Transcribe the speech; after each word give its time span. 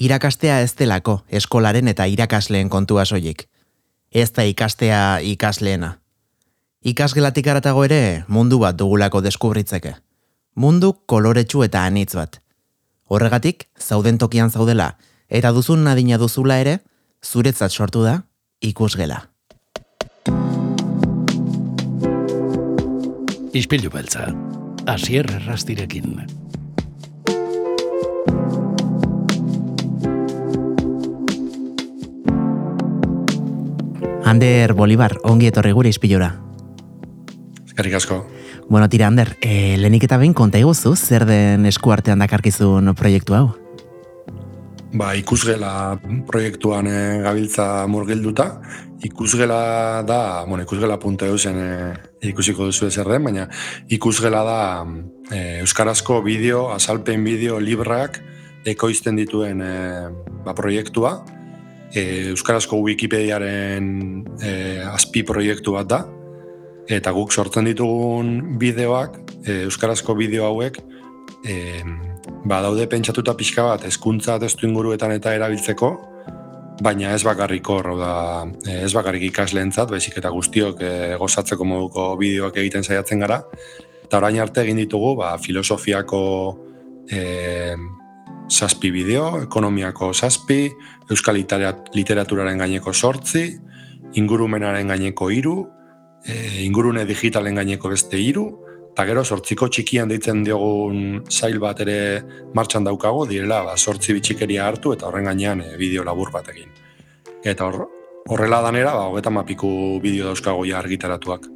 irakastea 0.00 0.60
ez 0.64 0.72
delako 0.78 1.20
eskolaren 1.28 1.88
eta 1.88 2.06
irakasleen 2.08 2.68
kontua 2.72 3.04
soilik. 3.04 3.44
Ez 4.10 4.30
da 4.32 4.42
ikastea 4.42 5.20
ikasleena. 5.22 5.98
Ikasgelatik 6.80 7.46
aratago 7.46 7.84
ere 7.84 8.24
mundu 8.28 8.58
bat 8.58 8.78
dugulako 8.78 9.20
deskubritzeke. 9.20 9.94
Mundu 10.56 10.94
koloretsu 11.06 11.62
eta 11.62 11.84
anitz 11.84 12.14
bat. 12.16 12.40
Horregatik, 13.10 13.68
zauden 13.78 14.18
tokian 14.18 14.50
zaudela, 14.50 14.96
eta 15.28 15.52
duzun 15.52 15.84
nadina 15.84 16.18
duzula 16.18 16.58
ere, 16.62 16.78
zuretzat 17.22 17.70
sortu 17.70 18.02
da, 18.06 18.22
ikusgela. 18.60 19.26
Ispilu 23.52 23.90
beltza, 23.90 24.30
asier 24.86 25.26
errastirekin. 25.40 26.39
Ander 34.30 34.76
Bolibar, 34.78 35.16
ongi 35.26 35.48
etorri 35.50 35.72
gure 35.74 35.90
izpilora. 35.90 36.28
Eskerrik 37.66 37.96
asko. 37.98 38.20
Bueno, 38.68 38.86
tira, 38.88 39.08
Ander, 39.08 39.32
e, 39.42 39.74
lehenik 39.80 40.04
eta 40.06 40.20
behin 40.20 40.36
konta 40.38 40.60
iguzu, 40.60 40.92
zer 40.94 41.24
den 41.26 41.66
eskuartean 41.66 42.22
dakarkizun 42.22 42.92
proiektu 42.94 43.34
hau? 43.34 43.48
Ba, 44.94 45.16
ikusgela 45.18 45.72
proiektuan 46.30 46.86
e, 46.86 47.00
gabiltza 47.24 47.66
murgilduta. 47.90 48.46
Ikusgela 49.02 50.04
da, 50.06 50.20
bueno, 50.46 50.62
ikusgela 50.62 51.00
punta 51.02 51.26
eusen 51.26 51.58
e, 51.58 52.30
ikusiko 52.30 52.70
duzu 52.70 52.86
zer 52.90 53.10
den, 53.10 53.26
baina 53.26 53.48
ikusgela 53.90 54.44
da 54.46 54.60
e, 55.32 55.58
Euskarazko 55.64 56.20
bideo, 56.22 56.68
azalpen 56.76 57.26
bideo 57.26 57.58
librak 57.58 58.22
ekoizten 58.62 59.18
dituen 59.18 59.66
e, 59.66 59.74
ba, 60.46 60.54
proiektua 60.54 61.16
e, 61.94 62.30
Euskarazko 62.30 62.78
Wikipediaren 62.84 63.90
e, 64.42 64.52
azpi 64.90 65.22
proiektu 65.26 65.74
bat 65.76 65.90
da, 65.90 66.00
eta 66.90 67.12
guk 67.14 67.32
sortzen 67.32 67.68
ditugun 67.70 68.58
bideoak, 68.60 69.18
e, 69.44 69.62
Euskarazko 69.66 70.14
bideo 70.18 70.46
hauek, 70.48 70.80
e, 71.44 71.56
ba, 72.44 72.60
daude 72.62 72.86
pentsatuta 72.90 73.36
pixka 73.38 73.66
bat, 73.66 73.84
hezkuntza 73.86 74.38
testu 74.42 74.68
inguruetan 74.68 75.14
eta 75.16 75.34
erabiltzeko, 75.36 75.92
baina 76.80 77.12
ez 77.14 77.22
bakarrik 77.26 77.68
hor, 77.68 77.92
da, 78.00 78.14
e, 78.64 78.80
ez 78.86 78.92
bakarrik 78.96 79.28
ikasleentzat, 79.30 79.90
baizik 79.92 80.18
eta 80.20 80.32
guztiok 80.34 80.82
e, 80.82 80.92
gozatzeko 81.20 81.66
moduko 81.68 82.10
bideoak 82.20 82.58
egiten 82.62 82.86
saiatzen 82.86 83.26
gara, 83.26 83.42
eta 84.04 84.18
orain 84.18 84.40
arte 84.42 84.64
egin 84.64 84.80
ditugu, 84.80 85.14
ba, 85.20 85.36
filosofiako 85.42 86.22
e, 87.10 87.20
zazpi 88.50 88.90
bideo, 88.90 89.42
ekonomiako 89.44 90.12
zazpi, 90.12 90.64
euskal 91.10 91.38
literaturaren 91.38 92.58
gaineko 92.58 92.92
sortzi, 92.92 93.44
ingurumenaren 94.18 94.90
gaineko 94.90 95.30
hiru, 95.30 95.54
e, 96.26 96.64
ingurune 96.64 97.04
digitalen 97.08 97.60
gaineko 97.60 97.92
beste 97.92 98.18
hiru, 98.18 98.48
eta 98.90 99.06
gero 99.06 99.22
sortziko 99.24 99.68
txikian 99.70 100.10
deitzen 100.10 100.42
diogun 100.44 101.22
zail 101.30 101.60
bat 101.62 101.80
ere 101.84 102.00
martxan 102.54 102.84
daukago, 102.84 103.24
direla 103.30 103.62
ba, 103.68 103.76
sortzi 103.78 104.16
bitxikeria 104.18 104.66
hartu 104.66 104.94
eta 104.96 105.08
horren 105.08 105.30
gainean 105.30 105.62
e, 105.64 105.70
bideo 105.80 106.04
labur 106.04 106.34
bat 106.34 106.50
egin. 106.52 106.74
Eta 107.44 107.70
horrela 107.70 108.60
danera, 108.66 108.96
ba, 108.98 109.06
hogeta 109.12 109.32
mapiku 109.32 109.72
bideo 110.02 110.32
dauzkago 110.32 110.66
ja 110.68 110.82
argitaratuak. 110.82 111.48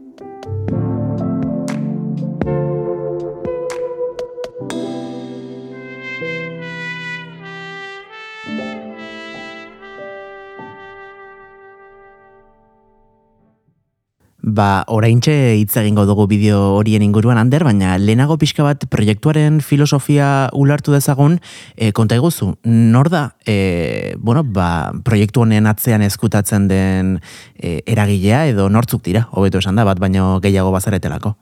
Ba, 14.45 14.85
oraintxe 14.93 15.33
hitz 15.57 15.73
egingo 15.81 16.03
dugu 16.05 16.27
bideo 16.29 16.59
horien 16.77 17.01
inguruan 17.01 17.39
Ander, 17.41 17.63
baina 17.65 17.95
lehenago 17.97 18.37
pixka 18.37 18.61
bat 18.67 18.83
proiektuaren 18.93 19.63
filosofia 19.65 20.51
ulartu 20.53 20.93
dezagun, 20.93 21.39
e, 21.77 21.93
konta 21.97 22.19
eguzu, 22.19 22.51
nor 22.69 23.09
da, 23.09 23.23
e, 23.49 24.13
bueno, 24.21 24.43
ba, 24.45 24.93
proiektu 25.07 25.47
honen 25.47 25.65
atzean 25.65 26.05
ezkutatzen 26.05 26.69
den 26.69 27.15
e, 27.57 27.81
eragilea 27.89 28.45
edo 28.53 28.69
nortzuk 28.69 29.01
dira, 29.09 29.25
hobeto 29.33 29.65
esan 29.65 29.81
da, 29.81 29.89
bat 29.89 30.03
baino 30.03 30.43
gehiago 30.45 30.75
bazaretelako? 30.77 31.33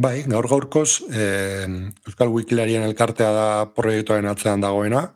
Bai, 0.00 0.22
gaur 0.32 0.48
gaurkoz, 0.48 1.02
e, 1.12 1.28
Euskal 2.08 2.32
Wikilarien 2.32 2.88
elkartea 2.88 3.34
da 3.36 3.48
proiektuaren 3.76 4.32
atzean 4.32 4.64
dagoena, 4.64 5.10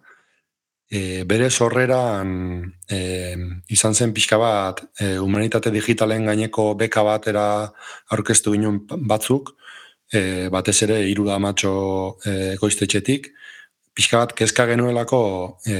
e, 0.91 1.25
bere 1.25 1.50
sorreran 1.50 2.31
e, 2.91 2.99
izan 3.72 3.95
zen 3.95 4.12
pixka 4.15 4.39
bat 4.39 4.83
e, 5.00 5.17
humanitate 5.19 5.72
digitalen 5.75 6.27
gaineko 6.31 6.72
beka 6.78 7.05
batera 7.06 7.47
aurkeztu 8.15 8.55
ginen 8.55 8.81
batzuk, 8.89 9.55
e, 10.12 10.49
batez 10.53 10.81
ere 10.87 11.00
hiru 11.09 11.27
da 11.28 11.39
matxo 11.43 11.75
e, 12.25 12.56
goiztetxetik, 12.61 13.31
pixka 13.94 14.25
bat 14.25 14.34
kezka 14.37 14.67
genuelako 14.71 15.23
e, 15.67 15.78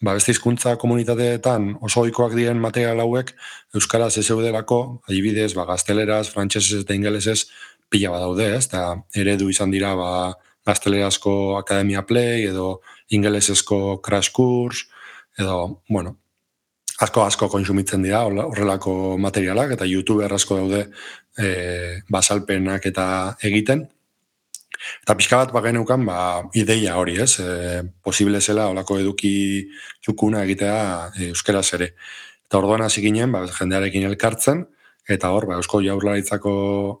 ba, 0.00 0.14
beste 0.14 0.32
hizkuntza 0.34 0.76
komunitateetan 0.80 1.74
oso 1.86 2.02
ohikoak 2.04 2.34
diren 2.36 2.60
material 2.60 3.00
hauek 3.04 3.32
euskaraz 3.76 4.16
ez 4.18 4.26
zeudelako, 4.26 4.80
adibidez, 5.08 5.52
ba 5.56 5.66
gazteleraz, 5.68 6.26
frantsesez 6.32 6.82
eta 6.82 6.96
ingelesez 6.96 7.46
pila 7.90 8.12
bat 8.14 8.24
daude, 8.26 8.50
ez? 8.56 8.66
Ta 8.72 8.82
eredu 9.14 9.48
izan 9.52 9.72
dira 9.74 9.94
ba 9.98 10.10
gaztelerazko 10.66 11.56
Academia 11.58 12.02
Play 12.06 12.46
edo 12.50 12.80
ingelesezko 13.14 14.00
crash 14.02 14.32
course, 14.34 14.86
edo, 15.38 15.82
bueno, 15.88 16.16
asko 17.00 17.24
asko 17.26 17.48
konsumitzen 17.52 18.04
dira 18.04 18.24
horrelako 18.26 19.16
materialak, 19.20 19.74
eta 19.76 19.88
YouTube 19.88 20.26
asko 20.26 20.62
daude 20.62 20.86
e, 21.38 22.00
basalpenak 22.08 22.86
eta 22.92 23.06
egiten. 23.44 23.86
Eta 25.02 25.16
pixka 25.16 25.38
bat 25.40 25.52
bagen 25.52 25.82
ba, 26.04 26.44
ideia 26.54 26.96
hori, 26.96 27.16
ez? 27.20 27.38
E, 27.40 27.82
posible 28.02 28.40
zela 28.40 28.68
olako 28.68 28.98
eduki 28.98 29.68
txukuna 30.02 30.44
egitea 30.44 31.10
e, 31.16 31.28
euskeraz 31.28 31.72
ere. 31.74 31.92
Eta 32.46 32.58
orduan 32.58 32.82
hasi 32.82 33.02
ginen, 33.02 33.32
ba, 33.32 33.46
jendearekin 33.46 34.06
elkartzen, 34.06 34.66
eta 35.08 35.30
hor, 35.30 35.46
ba, 35.46 35.58
eusko 35.60 35.80
jaurlaritzako 35.84 36.52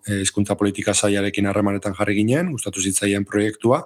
e, 0.06 0.20
hizkuntza 0.22 0.56
politika 0.58 0.94
zaiarekin 0.94 1.48
harremanetan 1.50 1.96
jarri 1.98 2.14
ginen, 2.20 2.52
gustatu 2.54 2.82
zitzaien 2.82 3.26
proiektua, 3.26 3.82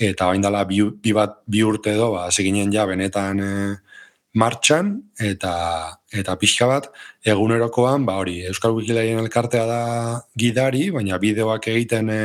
eta 0.00 0.30
bain 0.30 0.40
dela 0.40 0.64
bi, 0.64 0.80
bi, 1.04 1.12
bat, 1.16 1.40
bi 1.46 1.62
urte 1.66 1.92
edo, 1.92 2.12
ba, 2.16 2.28
ginen 2.36 2.72
ja 2.72 2.86
benetan 2.88 3.40
e, 3.44 3.52
martxan, 4.40 4.94
eta 5.18 5.52
eta 6.14 6.36
pixka 6.40 6.66
bat, 6.70 6.88
egunerokoan, 7.26 8.06
ba 8.06 8.16
hori, 8.22 8.40
Euskal 8.48 8.74
Wikilarien 8.74 9.20
elkartea 9.20 9.66
da 9.66 9.82
gidari, 10.38 10.88
baina 10.94 11.18
bideoak 11.18 11.68
egiten 11.74 12.10
e, 12.10 12.20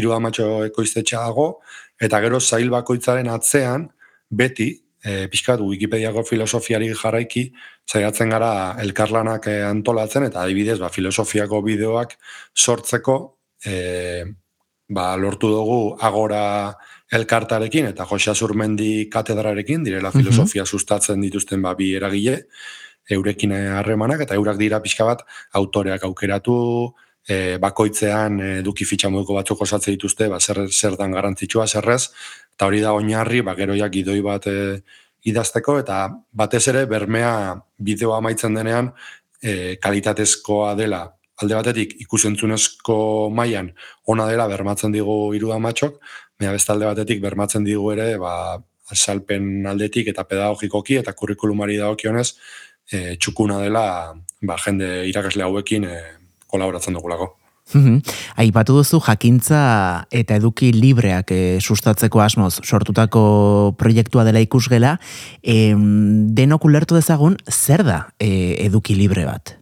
iru 0.00 0.16
amatxo 0.16 0.64
ekoiztetxa 0.68 1.22
dago, 1.28 1.46
eta 2.02 2.20
gero 2.24 2.40
zail 2.40 2.72
bakoitzaren 2.72 3.30
atzean, 3.30 3.86
beti, 4.30 4.72
e, 5.04 5.28
pixka 5.30 5.56
bat, 5.56 5.66
Wikipediako 5.68 6.24
filosofiari 6.26 6.90
jarraiki, 6.96 7.50
zaiatzen 7.92 8.32
gara 8.32 8.52
elkarlanak 8.80 9.46
e, 9.52 9.58
antolatzen, 9.68 10.28
eta 10.30 10.42
adibidez, 10.42 10.78
ba, 10.80 10.88
filosofiako 10.92 11.60
bideoak 11.66 12.16
sortzeko, 12.56 13.18
e, 13.64 14.24
ba, 14.88 15.12
lortu 15.16 15.50
dugu 15.52 15.82
agora 16.00 16.42
elkartarekin 17.12 17.90
eta 17.90 18.06
Josia 18.08 18.34
Zurmendi 18.34 19.08
katedrarekin 19.12 19.84
direla 19.84 20.10
mhm. 20.10 20.22
filosofia 20.22 20.66
sustatzen 20.66 21.20
dituzten 21.20 21.62
ba 21.62 21.74
bi 21.78 21.92
eragile 21.98 22.42
eurekin 23.10 23.52
harremanak 23.76 24.24
eta 24.24 24.38
eurak 24.38 24.58
dira 24.60 24.80
pixka 24.80 25.04
bat 25.04 25.24
autoreak 25.58 26.04
aukeratu 26.08 26.56
e, 27.28 27.58
bakoitzean 27.62 28.40
eduki 28.62 28.86
fitxa 28.88 29.10
moduko 29.10 29.36
batzuk 29.40 29.64
osatzen 29.66 29.96
dituzte 29.96 30.28
ba 30.32 30.40
zer 30.40 30.64
zer 30.70 30.96
dan 30.96 31.12
garrantzitsua 31.12 31.66
zerrez 31.66 32.02
eta 32.54 32.66
hori 32.70 32.80
da 32.80 32.94
oinarri 32.96 33.42
ba 33.42 33.56
gero 33.58 33.76
ja 33.76 33.90
gidoi 33.92 34.20
bat 34.22 34.46
e, 34.46 34.80
idazteko 35.28 35.78
eta 35.82 35.98
batez 36.32 36.66
ere 36.72 36.86
bermea 36.90 37.32
bideoa 37.78 38.18
amaitzen 38.18 38.54
denean 38.58 38.92
e, 39.42 39.76
kalitatezkoa 39.82 40.74
dela 40.78 41.04
alde 41.42 41.58
batetik 41.58 41.94
ikusentzunezko 42.04 42.96
mailan 43.34 43.72
ona 44.06 44.28
dela 44.30 44.46
bermatzen 44.50 44.92
digu 44.94 45.32
hiru 45.34 45.52
amatxok, 45.54 45.98
baina 46.38 46.52
bestalde 46.54 46.86
batetik 46.86 47.22
bermatzen 47.22 47.64
digu 47.66 47.90
ere, 47.94 48.14
ba, 48.22 48.60
salpen 48.92 49.66
aldetik 49.66 50.10
eta 50.12 50.24
pedagogikoki 50.28 50.98
eta 51.00 51.14
kurrikulumari 51.18 51.78
dagokionez 51.80 52.28
e, 52.92 53.16
txukuna 53.16 53.60
dela 53.62 53.84
ba, 54.42 54.58
jende 54.66 54.90
irakasle 55.08 55.46
hauekin 55.46 55.88
e, 55.88 56.00
kolaboratzen 56.46 56.98
dugulako. 56.98 57.32
Aipatu 58.36 58.76
duzu 58.80 59.00
jakintza 59.00 59.62
eta 60.12 60.36
eduki 60.40 60.72
libreak 60.74 61.32
e, 61.32 61.40
sustatzeko 61.60 62.20
asmoz 62.20 62.60
sortutako 62.64 63.74
proiektua 63.78 64.24
dela 64.28 64.42
ikusgela, 64.42 64.98
e, 65.42 65.72
denok 66.36 66.66
ulertu 66.68 66.98
dezagun 66.98 67.38
zer 67.50 67.84
da 67.86 68.06
e, 68.18 68.58
eduki 68.66 68.96
libre 68.98 69.24
bat? 69.28 69.56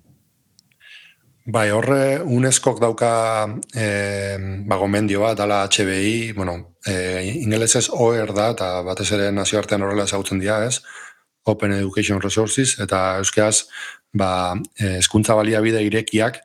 Bai, 1.50 1.70
horre 1.74 2.20
UNESCOk 2.22 2.80
dauka 2.82 3.12
e, 3.74 3.86
ba, 4.68 4.76
gomendio 4.78 5.24
bat, 5.24 5.40
ala 5.40 5.64
HBI, 5.66 6.32
bueno, 6.36 6.76
e, 6.86 7.40
ingelesez 7.42 7.88
OER 7.90 8.34
da, 8.36 8.50
eta 8.54 8.68
batez 8.86 9.08
ere 9.16 9.30
nazioartean 9.34 9.82
horrela 9.82 10.06
ezagutzen 10.06 10.38
dira, 10.42 10.60
ez? 10.68 10.82
Open 11.48 11.72
Education 11.72 12.20
Resources, 12.20 12.76
eta 12.84 13.16
euskeaz, 13.22 13.64
ba, 14.12 14.54
eskuntza 15.00 15.34
baliabide 15.34 15.82
irekiak, 15.82 16.42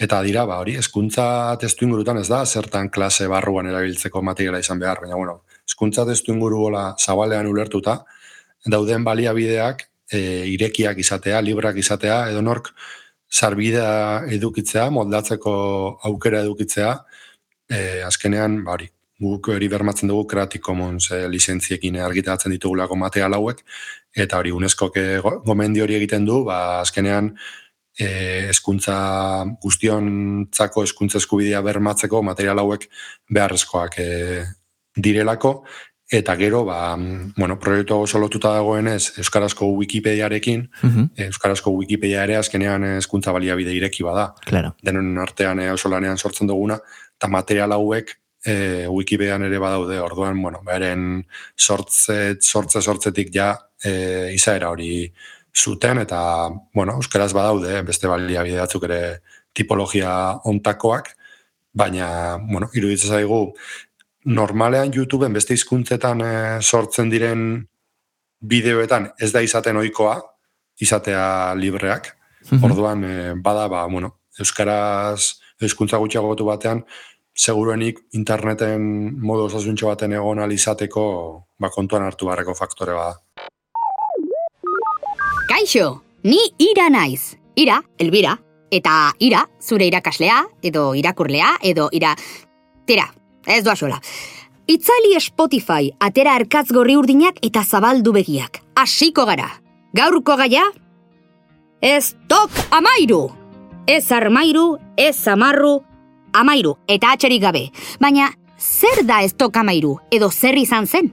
eta 0.00 0.22
dira, 0.24 0.46
ba, 0.48 0.58
hori, 0.62 0.78
eskuntza 0.80 1.24
testu 1.60 1.84
ingurutan 1.84 2.22
ez 2.22 2.28
da, 2.30 2.40
zertan 2.46 2.88
klase 2.88 3.26
barruan 3.28 3.68
erabiltzeko 3.68 4.22
materiala 4.24 4.62
izan 4.62 4.80
behar, 4.80 5.02
baina, 5.04 5.18
bueno, 5.20 5.42
eskuntza 5.68 6.06
testu 6.08 6.32
inguru 6.32 6.62
gola 6.64 6.84
zabalean 6.98 7.50
ulertuta, 7.50 7.98
dauden 8.64 9.04
baliabideak 9.04 9.84
e, 10.12 10.22
irekiak 10.54 10.98
izatea, 11.04 11.42
librak 11.44 11.76
izatea, 11.84 12.22
edo 12.32 12.40
nork, 12.44 12.72
sarbidea 13.30 14.24
edukitzea, 14.38 14.88
moldatzeko 14.96 15.52
aukera 16.08 16.40
edukitzea, 16.48 16.96
e, 17.68 17.84
azkenean, 18.08 18.62
bari, 18.64 18.88
guk 19.20 19.50
hori 19.52 19.68
bermatzen 19.68 20.08
dugu 20.08 20.24
Creative 20.32 20.64
Commons 20.64 21.10
e, 21.12 21.26
lizentziekin 21.28 22.00
argitatzen 22.00 22.56
ditugulako 22.56 22.96
material 22.96 23.36
hauek, 23.36 23.60
eta 24.16 24.40
hori 24.40 24.50
UNESCO 24.56 24.88
gomendi 25.44 25.84
hori 25.84 26.00
egiten 26.00 26.24
du, 26.24 26.40
ba, 26.48 26.80
azkenean, 26.80 27.34
e, 28.00 28.48
eskuntza 28.50 28.96
guztiontzako 29.62 30.84
eskuntza 30.88 31.20
eskubidea 31.20 31.60
bermatzeko 31.66 32.22
material 32.26 32.62
hauek 32.64 32.88
beharrezkoak 33.30 34.00
e, 34.00 34.10
direlako, 34.96 35.60
Eta 36.10 36.34
gero, 36.34 36.64
ba, 36.66 36.96
bueno, 37.36 37.54
proiektu 37.62 37.94
oso 38.02 38.18
lotuta 38.18 38.50
dagoenez 38.56 39.12
Euskarazko 39.22 39.68
Wikipediarekin, 39.78 40.64
uh 40.82 41.04
Euskarazko 41.28 41.70
Wikipedia 41.70 42.24
ere 42.26 42.34
azkenean 42.34 42.82
hezkuntza 42.96 43.30
baliabide 43.30 43.70
ireki 43.76 44.02
bada. 44.02 44.32
Claro. 44.42 44.72
Denen 44.82 45.14
artean 45.22 45.60
e, 45.62 45.68
oso 45.70 45.88
lanean 45.88 46.18
sortzen 46.18 46.50
duguna, 46.50 46.80
eta 47.14 47.30
material 47.30 47.76
hauek 47.78 48.10
e, 48.44 48.88
Wikipedian 48.90 49.46
ere 49.46 49.62
badaude, 49.62 50.00
orduan, 50.02 50.42
bueno, 50.42 50.64
beren 50.66 51.22
sortze, 51.54 52.34
sortze 52.40 52.82
sortzetik 52.82 53.30
ja 53.30 53.52
e, 53.78 54.32
izaera 54.34 54.74
hori 54.74 55.06
zuten, 55.56 55.98
eta, 55.98 56.50
bueno, 56.74 56.96
Euskaraz 57.00 57.32
badaude, 57.32 57.82
beste 57.82 58.08
baliabide 58.08 58.60
batzuk 58.60 58.84
ere 58.88 59.00
tipologia 59.52 60.12
ontakoak, 60.44 61.14
baina, 61.72 62.38
bueno, 62.50 62.70
iruditzen 62.74 63.10
zaigu, 63.16 63.40
normalean 64.24 64.92
YouTubeen 64.94 65.32
beste 65.32 65.54
hizkuntzetan 65.54 66.20
e, 66.20 66.32
sortzen 66.60 67.10
diren 67.10 67.44
bideoetan 68.40 69.10
ez 69.20 69.30
da 69.32 69.40
izaten 69.44 69.76
ohikoa 69.80 70.18
izatea 70.80 71.54
libreak. 71.56 72.16
Mhm. 72.50 72.64
Orduan 72.64 73.04
e, 73.04 73.14
bada 73.36 73.68
ba, 73.68 73.86
bueno, 73.86 74.16
euskaraz 74.38 75.40
hizkuntza 75.60 75.98
gutxiago 76.00 76.34
batean 76.44 76.84
seguruenik 77.36 78.00
interneten 78.12 78.82
modu 79.20 79.44
osasuntxo 79.48 79.86
baten 79.86 80.12
egon 80.12 80.38
alizateko 80.38 81.04
ba, 81.58 81.70
kontuan 81.70 82.02
hartu 82.02 82.26
barreko 82.26 82.54
faktore 82.54 82.92
bada. 82.92 83.20
Kaixo, 85.50 86.04
ni 86.22 86.38
ira 86.58 86.88
naiz. 86.90 87.36
Ira, 87.58 87.80
elbira. 87.98 88.36
Eta 88.70 89.16
ira, 89.18 89.48
zure 89.58 89.88
irakaslea, 89.90 90.44
edo 90.62 90.94
irakurlea, 90.94 91.56
edo 91.66 91.88
ira... 91.90 92.14
Tira, 92.86 93.08
Ez 93.46 93.64
doa 93.64 93.74
sola. 93.76 93.98
Itzali 94.70 95.16
Spotify, 95.18 95.90
atera 95.98 96.36
arkatz 96.38 96.70
gorri 96.70 96.94
urdinak 96.96 97.40
eta 97.42 97.64
zabaldu 97.64 98.12
begiak. 98.12 98.60
Asiko 98.76 99.24
gara. 99.26 99.48
Gaurko 99.96 100.36
gaia? 100.36 100.62
Ez 101.80 102.14
tok 102.28 102.50
amairu! 102.70 103.30
Ez 103.86 104.12
armairu, 104.12 104.76
ez 104.96 105.26
amarru, 105.26 105.80
amairu, 106.32 106.76
eta 106.86 107.10
atxerik 107.16 107.42
gabe. 107.42 107.64
Baina, 107.98 108.28
zer 108.58 109.02
da 109.08 109.22
ez 109.24 109.32
tok 109.34 109.56
amairu, 109.56 109.96
edo 110.12 110.30
zer 110.30 110.54
izan 110.60 110.86
zen? 110.86 111.10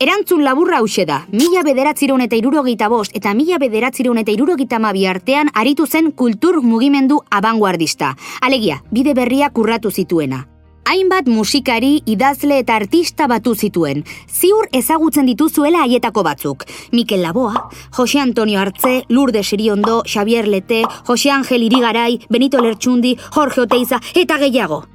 Erantzun 0.00 0.40
laburra 0.40 0.78
hause 0.80 1.04
da, 1.04 1.18
mila 1.28 1.60
bederatzireun 1.60 2.22
eta 2.24 2.38
irurogeita 2.38 2.86
bost 2.88 3.12
eta 3.18 3.34
mila 3.36 3.58
bederatzireun 3.60 4.22
eta 4.22 4.32
irurogeita 4.32 4.78
mabi 4.80 5.02
artean 5.06 5.50
aritu 5.52 5.84
zen 5.86 6.08
kultur 6.22 6.62
mugimendu 6.64 7.18
abanguardista. 7.28 8.14
Alegia, 8.40 8.80
bide 8.90 9.12
berria 9.18 9.50
kurratu 9.52 9.90
zituena 9.90 10.46
hainbat 10.90 11.28
musikari, 11.30 12.00
idazle 12.06 12.56
eta 12.64 12.74
artista 12.80 13.28
batu 13.30 13.54
zituen. 13.54 14.02
Ziur 14.26 14.66
ezagutzen 14.74 15.28
dituzuela 15.28 15.84
haietako 15.84 16.24
batzuk. 16.26 16.64
Mikel 16.90 17.22
Laboa, 17.22 17.68
Jose 17.94 18.18
Antonio 18.18 18.58
Artze, 18.58 19.04
Lourdes 19.08 19.46
Siriondo, 19.46 20.02
Xavier 20.06 20.48
Lete, 20.48 20.82
Jose 21.06 21.30
Angel 21.30 21.62
Irigarai, 21.62 22.20
Benito 22.28 22.58
Lertxundi, 22.58 23.16
Jorge 23.30 23.68
Oteiza 23.68 24.00
eta 24.14 24.40
gehiago. 24.42 24.86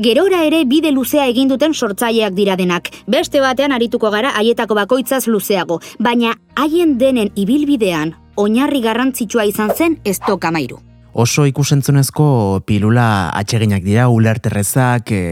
Gerora 0.00 0.46
ere 0.48 0.62
bide 0.64 0.94
luzea 0.96 1.26
egin 1.28 1.50
duten 1.50 1.74
sortzaileak 1.76 2.32
dira 2.32 2.54
denak. 2.56 2.86
Beste 3.04 3.42
batean 3.44 3.74
arituko 3.76 4.08
gara 4.08 4.30
haietako 4.38 4.78
bakoitzaz 4.78 5.26
luzeago, 5.28 5.76
baina 6.00 6.32
haien 6.56 6.94
denen 6.96 7.28
ibilbidean 7.36 8.14
oinarri 8.40 8.80
garrantzitsua 8.80 9.44
izan 9.44 9.74
zen 9.76 9.98
ez 10.04 10.16
tokamairu 10.24 10.80
oso 11.12 11.42
ikusentzunezko 11.44 12.62
pilula 12.64 13.04
atseginak 13.34 13.82
dira, 13.82 14.06
ulerterrezak 14.08 15.10
e, 15.12 15.22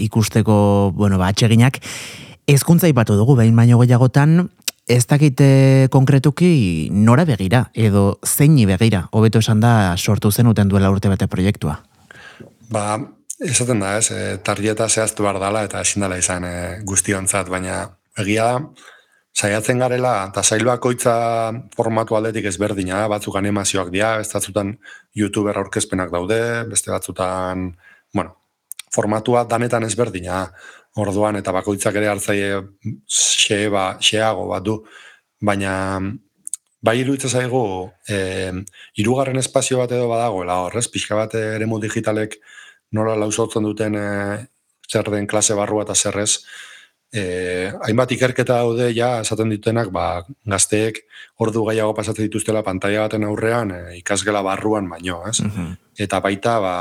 ikusteko, 0.00 0.92
bueno, 0.96 1.18
ba, 1.20 1.28
atseginak. 1.28 1.76
Ezkuntza 2.48 2.88
ipatu 2.88 3.18
dugu, 3.20 3.36
behin 3.36 3.54
baino 3.54 3.78
gehiagotan, 3.82 4.48
ez 4.88 5.04
dakite 5.06 5.88
konkretuki 5.92 6.88
nora 6.90 7.26
begira, 7.28 7.66
edo 7.74 8.16
zeini 8.24 8.64
begira, 8.66 9.04
hobeto 9.12 9.44
esan 9.44 9.60
da 9.60 9.94
sortu 9.98 10.32
zen 10.32 10.48
uten 10.48 10.72
duela 10.72 10.90
urte 10.90 11.12
bete 11.12 11.28
proiektua. 11.28 11.82
Ba, 12.72 12.96
esaten 13.38 13.80
da, 13.80 13.96
ez, 13.98 14.10
e, 14.10 14.36
tarjeta 14.44 14.88
zehaztu 14.88 15.24
bar 15.26 15.38
dala 15.40 15.64
eta 15.66 15.80
ezin 15.84 16.04
dela 16.04 16.18
izan 16.18 16.44
e, 16.44 16.54
guztionzat, 16.88 17.50
baina 17.52 17.82
egia 18.18 18.46
da, 18.52 18.60
saiatzen 19.36 19.82
garela, 19.82 20.14
eta 20.30 20.42
sailbakoitza 20.42 21.16
formatu 21.76 22.16
aldetik 22.16 22.48
ezberdina, 22.48 23.02
batzuk 23.12 23.36
animazioak 23.36 23.90
dira, 23.92 24.14
ez 24.22 24.30
batzutan 24.32 24.72
youtuber 25.14 25.58
aurkezpenak 25.60 26.10
daude, 26.14 26.40
beste 26.70 26.90
batzutan, 26.90 27.68
bueno, 28.16 28.32
formatua 28.94 29.44
danetan 29.44 29.84
ezberdina, 29.84 30.46
orduan, 30.96 31.36
eta 31.36 31.52
bakoitzak 31.52 31.98
ere 32.00 32.08
hartzaile 32.08 32.62
xe, 33.12 33.66
ba, 33.68 33.90
xeago 34.00 34.48
bat 34.54 34.64
du, 34.64 34.78
baina 35.44 36.00
bai 36.86 37.00
iruditzen 37.02 37.28
zaigu, 37.28 37.90
e, 38.08 38.52
irugarren 39.02 39.36
espazio 39.36 39.82
bat 39.82 39.92
edo 39.92 40.08
badagoela 40.08 40.62
horrez, 40.64 40.86
pixka 40.88 41.18
bat 41.18 41.34
ere 41.36 41.68
digitalek 41.82 42.38
nola 42.92 43.16
lausotzen 43.16 43.64
duten 43.66 43.94
e, 43.94 44.06
zer 44.86 45.10
den 45.10 45.26
klase 45.26 45.54
barrua 45.54 45.82
eta 45.82 45.94
zerrez, 45.94 46.44
eh, 47.12 47.72
hainbat 47.86 48.12
ikerketa 48.16 48.60
daude 48.62 48.88
ja 48.94 49.20
esaten 49.22 49.50
dituenak 49.54 49.90
ba, 49.94 50.24
gazteek 50.46 51.02
ordu 51.42 51.64
gaiago 51.68 51.94
pasatzen 51.94 52.26
dituztela 52.26 52.62
pantalla 52.66 53.06
baten 53.06 53.24
aurrean 53.24 53.72
e, 53.72 53.80
ikasgela 54.00 54.42
barruan 54.42 54.88
baino, 54.90 55.22
ez? 55.28 55.40
Mhm. 55.40 55.72
Eta 56.06 56.20
baita 56.20 56.58
ba, 56.60 56.74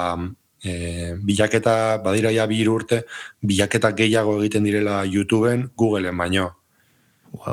e, 0.64 1.16
bilaketa 1.22 1.98
badira 2.04 2.32
ja 2.32 2.48
bi 2.48 2.62
urte 2.68 3.04
bilaketa 3.42 3.92
gehiago 3.92 4.40
egiten 4.42 4.64
direla 4.64 5.04
YouTubeen, 5.06 5.72
Googleen 5.78 6.18
baino. 6.18 6.52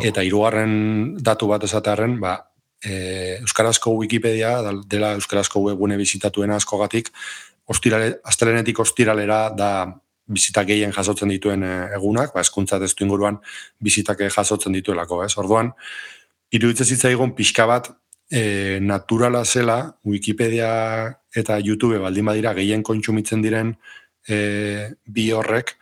Eta 0.02 0.23
hirugarren 0.23 1.16
datu 1.18 1.49
bat 1.50 1.64
esatearren, 1.64 2.21
ba, 2.21 2.37
e, 2.82 3.38
euskarazko 3.40 3.97
Wikipedia 3.99 4.61
dela 4.87 5.14
euskarazko 5.18 5.61
webgune 5.66 5.97
bizitatuena 5.99 6.56
askogatik, 6.56 7.11
ostirale, 7.71 8.16
astelenetik 8.25 8.78
ostiralera 8.83 9.49
da 9.57 9.73
bizitak 10.33 10.69
gehien 10.71 10.92
jasotzen 10.95 11.31
dituen 11.33 11.62
eh, 11.66 11.97
egunak, 11.97 12.33
ba, 12.35 12.40
eskuntza 12.40 12.78
testu 12.81 13.04
inguruan 13.04 13.38
bizitak 13.83 14.23
jasotzen 14.31 14.73
dituelako, 14.73 15.23
ez? 15.26 15.35
Orduan, 15.40 15.73
iruditzen 16.52 16.88
zitzaigun 16.95 17.35
pixka 17.37 17.66
bat 17.66 17.90
e, 18.33 18.78
naturala 18.81 19.45
zela 19.45 19.97
Wikipedia 20.04 20.71
eta 21.37 21.59
YouTube 21.61 22.00
baldin 22.00 22.28
badira 22.28 22.54
gehien 22.57 22.83
kontsumitzen 22.85 23.42
diren 23.45 23.75
e, 24.28 24.92
bi 25.04 25.31
horrek, 25.33 25.76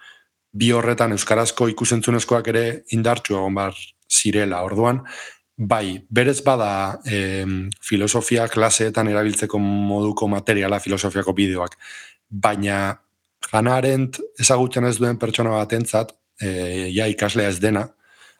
bi 0.50 0.72
horretan 0.74 1.14
euskarazko 1.14 1.68
ikusentzunezkoak 1.74 2.50
ere 2.52 2.64
indartsu 2.96 3.36
egon 3.38 3.58
bar 3.58 3.76
zirela. 4.10 4.62
Orduan, 4.66 5.04
bai, 5.60 6.06
berez 6.08 6.40
bada 6.40 7.00
e, 7.04 7.44
filosofia 7.84 8.46
klaseetan 8.48 9.10
erabiltzeko 9.12 9.58
moduko 9.60 10.28
materiala 10.32 10.80
filosofiako 10.80 11.34
bideoak, 11.36 11.76
baina 12.30 12.94
janarent 13.44 14.16
ezagutzen 14.40 14.88
ez 14.88 14.96
duen 14.96 15.18
pertsona 15.20 15.52
batentzat, 15.58 16.14
e, 16.40 16.88
ja 16.96 17.06
ikaslea 17.12 17.52
ez 17.52 17.58
dena, 17.60 17.84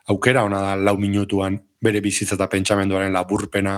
aukera 0.09 0.43
ona 0.47 0.61
da 0.65 0.75
lau 0.75 0.95
minutuan 0.97 1.59
bere 1.81 2.01
bizitza 2.01 2.39
eta 2.39 2.49
pentsamenduaren 2.49 3.13
laburpena 3.13 3.77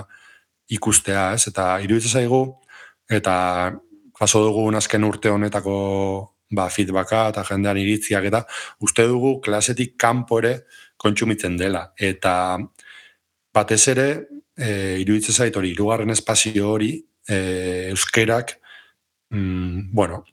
ikustea, 0.72 1.34
ez? 1.36 1.44
Eta 1.52 1.74
iruditzen 1.84 2.22
zaigu, 2.22 2.40
eta 3.12 3.34
jaso 4.20 4.40
dugu 4.46 4.70
azken 4.76 5.04
urte 5.04 5.28
honetako 5.28 5.76
ba, 6.56 6.70
feedbacka 6.70 7.28
eta 7.34 7.44
jendean 7.44 7.76
iritziak 7.76 8.24
eta 8.24 8.44
uste 8.80 9.04
dugu 9.10 9.40
klasetik 9.44 9.98
kanpo 10.00 10.38
ere 10.40 10.62
kontsumitzen 10.96 11.58
dela. 11.60 11.90
Eta 11.98 12.56
batez 13.54 13.82
ere, 13.92 14.08
e, 14.56 14.98
iruditzen 15.02 15.34
zait 15.34 15.56
hori, 15.56 15.72
irugarren 15.74 16.10
espazio 16.14 16.70
hori, 16.72 16.92
e, 17.28 17.38
euskerak 17.92 18.58
mm, 19.30 19.92
bueno, 19.92 20.24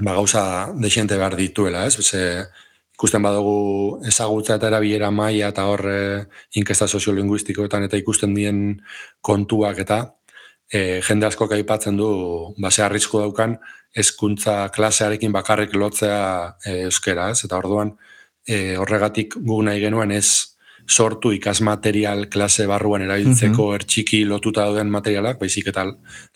ba, 0.00 0.14
gauza 0.14 0.72
desente 0.76 1.16
behar 1.16 1.36
dituela, 1.36 1.86
ez? 1.86 1.96
Beze, 2.00 2.24
ikusten 3.00 3.24
badugu 3.24 4.00
ezagutza 4.04 4.58
eta 4.58 4.68
erabilera 4.68 5.08
maila 5.10 5.48
eta 5.54 5.64
horre 5.72 6.00
inkesta 6.60 6.88
soziolinguistikoetan 6.88 7.86
eta 7.86 7.96
ikusten 7.96 8.34
dien 8.36 8.58
kontuak 9.24 9.80
eta 9.86 10.00
e, 10.68 11.00
jende 11.06 11.26
asko 11.30 11.48
aipatzen 11.56 11.96
du 11.96 12.10
base 12.60 12.84
arrisku 12.84 13.22
daukan 13.22 13.56
hezkuntza 13.96 14.68
klasearekin 14.74 15.32
bakarrik 15.32 15.72
lotzea 15.74 16.20
e, 16.64 16.82
euskera, 16.90 17.30
ez? 17.32 17.46
Eta 17.48 17.56
orduan 17.56 17.94
e, 18.46 18.76
horregatik 18.76 19.38
gu 19.48 19.62
nahi 19.64 19.80
genuen 19.80 20.12
ez 20.12 20.28
sortu 20.88 21.32
ikasmaterial 21.32 22.28
klase 22.28 22.66
barruan 22.66 23.02
erabiltzeko 23.06 23.70
mm 23.70 23.74
ertxiki 23.80 24.24
lotuta 24.24 24.64
dauden 24.66 24.90
materialak, 24.90 25.38
baizik 25.40 25.68
eta 25.70 25.84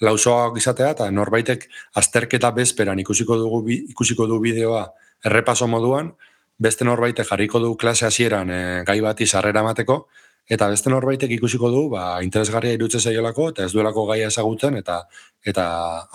lausoak 0.00 0.58
izatea, 0.60 0.90
eta 0.94 1.10
norbaitek 1.10 1.66
azterketa 2.00 2.50
bezperan 2.54 2.98
ikusiko 2.98 3.36
dugu 3.40 3.64
ikusiko 3.74 4.26
du 4.26 4.38
bideoa 4.40 4.84
errepaso 5.24 5.66
moduan, 5.66 6.12
beste 6.58 6.84
norbaitek 6.84 7.26
jarriko 7.26 7.58
du 7.58 7.74
klase 7.76 8.06
hasieran 8.06 8.50
e, 8.50 8.60
gai 8.86 9.00
bati 9.00 9.26
sarrera 9.26 9.64
emateko, 9.64 10.06
eta 10.46 10.68
beste 10.68 10.90
norbaitek 10.92 11.30
ikusiko 11.38 11.70
du 11.72 11.88
ba, 11.90 12.22
interesgarria 12.22 12.76
irutze 12.76 13.00
zaiolako, 13.00 13.50
eta 13.50 13.64
ez 13.64 13.72
duelako 13.72 14.06
gaia 14.12 14.28
ezagutzen, 14.28 14.76
eta 14.76 15.02
eta 15.44 15.66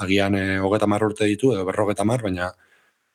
agian 0.05 0.35
e, 0.35 0.59
hogeta 0.59 0.85
urte 0.85 1.25
ditu, 1.25 1.53
edo 1.53 1.65
berrogeta 1.65 2.05
mar, 2.05 2.21
baina 2.21 2.51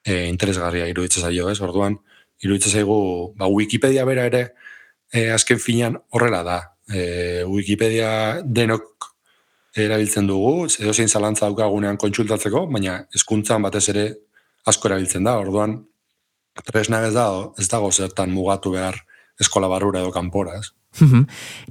e, 0.04 0.26
interesgarria 0.28 0.86
iruditze 0.90 1.20
zaio, 1.20 1.48
ez? 1.50 1.60
Orduan, 1.60 1.96
iruditze 2.42 2.70
zaigu, 2.70 3.34
ba, 3.38 3.48
Wikipedia 3.48 4.04
bera 4.04 4.26
ere, 4.30 4.44
e, 5.14 5.30
azken 5.30 5.62
finean 5.62 5.98
horrela 6.10 6.42
da. 6.46 6.58
E, 6.90 7.44
Wikipedia 7.48 8.42
denok 8.44 9.10
erabiltzen 9.74 10.28
dugu, 10.30 10.66
edo 10.66 10.92
zein 10.92 11.08
zalantza 11.08 11.46
daukagunean 11.46 11.98
kontsultatzeko, 11.98 12.66
baina 12.70 13.00
hezkuntzan 13.14 13.64
batez 13.64 13.88
ere 13.94 14.06
asko 14.70 14.90
erabiltzen 14.90 15.26
da, 15.26 15.38
orduan, 15.40 15.80
tresna 16.62 17.02
ez 17.06 17.14
dago, 17.14 17.52
ez 17.58 17.68
dago 17.70 17.90
zertan 17.90 18.30
mugatu 18.34 18.74
behar 18.76 19.00
eskola 19.40 19.70
barrura 19.70 20.02
edo 20.04 20.12
kanpora, 20.14 20.60
ez? 20.60 20.70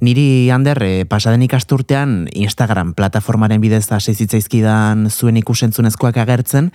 Niri 0.04 0.50
Ander, 0.52 0.82
eh, 0.84 1.04
pasaden 1.08 1.42
ikasturtean 1.46 2.28
Instagram 2.32 2.92
plataformaren 2.94 3.60
bidez 3.62 3.86
hasi 3.92 4.14
zitzaizkidan 4.14 5.08
zuen 5.10 5.38
ikusentzunezkoak 5.40 6.18
agertzen 6.20 6.70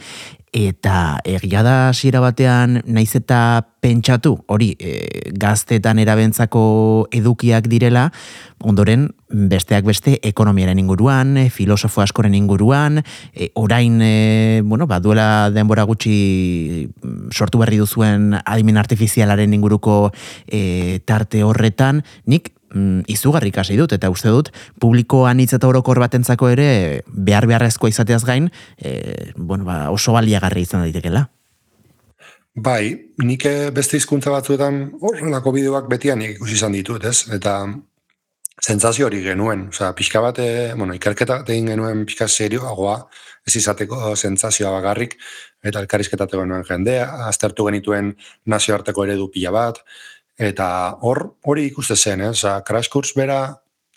eta 0.50 1.20
egia 1.30 1.62
da 1.62 1.76
hasiera 1.90 2.24
batean 2.24 2.82
naiz 2.90 3.14
eta 3.16 3.70
pentsatu 3.80 4.36
hori 4.48 4.74
e, 4.80 5.32
gaztetan 5.40 6.00
erabentzako 6.00 7.08
edukiak 7.16 7.70
direla 7.72 8.10
ondoren 8.60 9.08
besteak 9.30 9.86
beste 9.88 10.18
ekonomiaren 10.26 10.80
inguruan 10.82 11.38
e, 11.38 11.48
filosofo 11.54 12.04
askoren 12.04 12.36
inguruan 12.36 13.02
e, 13.34 13.50
orain 13.56 14.00
e, 14.04 14.62
bueno 14.66 14.88
ba 14.88 15.00
duela 15.00 15.50
denbora 15.56 15.88
gutxi 15.88 16.90
mm, 16.90 17.32
sortu 17.32 17.62
berri 17.64 17.80
duzuen 17.80 18.36
adimen 18.44 18.78
artifizialaren 18.78 19.54
inguruko 19.54 20.12
e, 20.48 21.00
tarte 21.06 21.44
horretan 21.44 22.04
nik 22.26 22.54
mm, 22.74 23.08
izugarrik 23.08 23.58
hasi 23.58 23.78
dut, 23.78 23.94
eta 23.96 24.10
uste 24.10 24.30
dut, 24.34 24.52
publiko 24.82 25.26
anitz 25.30 25.54
eta 25.58 25.70
orokor 25.70 26.00
batentzako 26.02 26.52
ere, 26.54 26.70
behar 27.08 27.48
beharrezko 27.50 27.90
izateaz 27.90 28.24
gain, 28.28 28.50
e, 28.78 29.34
bueno, 29.36 29.66
ba, 29.66 29.90
oso 29.94 30.14
baliagarri 30.16 30.68
izan 30.68 30.86
daitekela. 30.86 31.28
Bai, 32.56 33.14
nik 33.24 33.46
eh, 33.46 33.70
beste 33.72 33.98
hizkuntza 33.98 34.32
batzuetan 34.34 34.80
horrelako 35.02 35.52
bideoak 35.54 35.88
betian 35.90 36.22
ikusi 36.26 36.58
izan 36.58 36.74
ditut, 36.74 37.06
ez? 37.06 37.30
Eta 37.36 37.54
zentzazio 38.60 39.06
hori 39.08 39.22
genuen, 39.24 39.68
osea, 39.70 39.94
pixka 39.96 40.22
bat, 40.22 40.40
eh, 40.44 40.74
bueno, 40.76 40.94
ikerketa 40.98 41.44
egin 41.48 41.70
genuen 41.72 42.06
pixka 42.10 42.28
serioagoa, 42.28 42.98
ez 43.48 43.56
izateko 43.56 44.16
zentzazioa 44.16 44.72
bagarrik, 44.72 45.16
eta 45.64 45.80
elkarizketate 45.86 46.38
genuen 46.42 46.66
jendea, 46.68 47.06
aztertu 47.30 47.70
genituen 47.70 48.16
nazioarteko 48.46 49.06
eredu 49.06 49.30
pila 49.32 49.54
bat, 49.56 49.84
Eta 50.40 50.96
hor 51.04 51.20
hori 51.44 51.66
ikuste 51.68 51.98
zen, 52.00 52.22
eh? 52.24 52.32
Osa, 52.32 52.62
crash 52.64 52.88
course 52.90 53.12
bera 53.16 53.40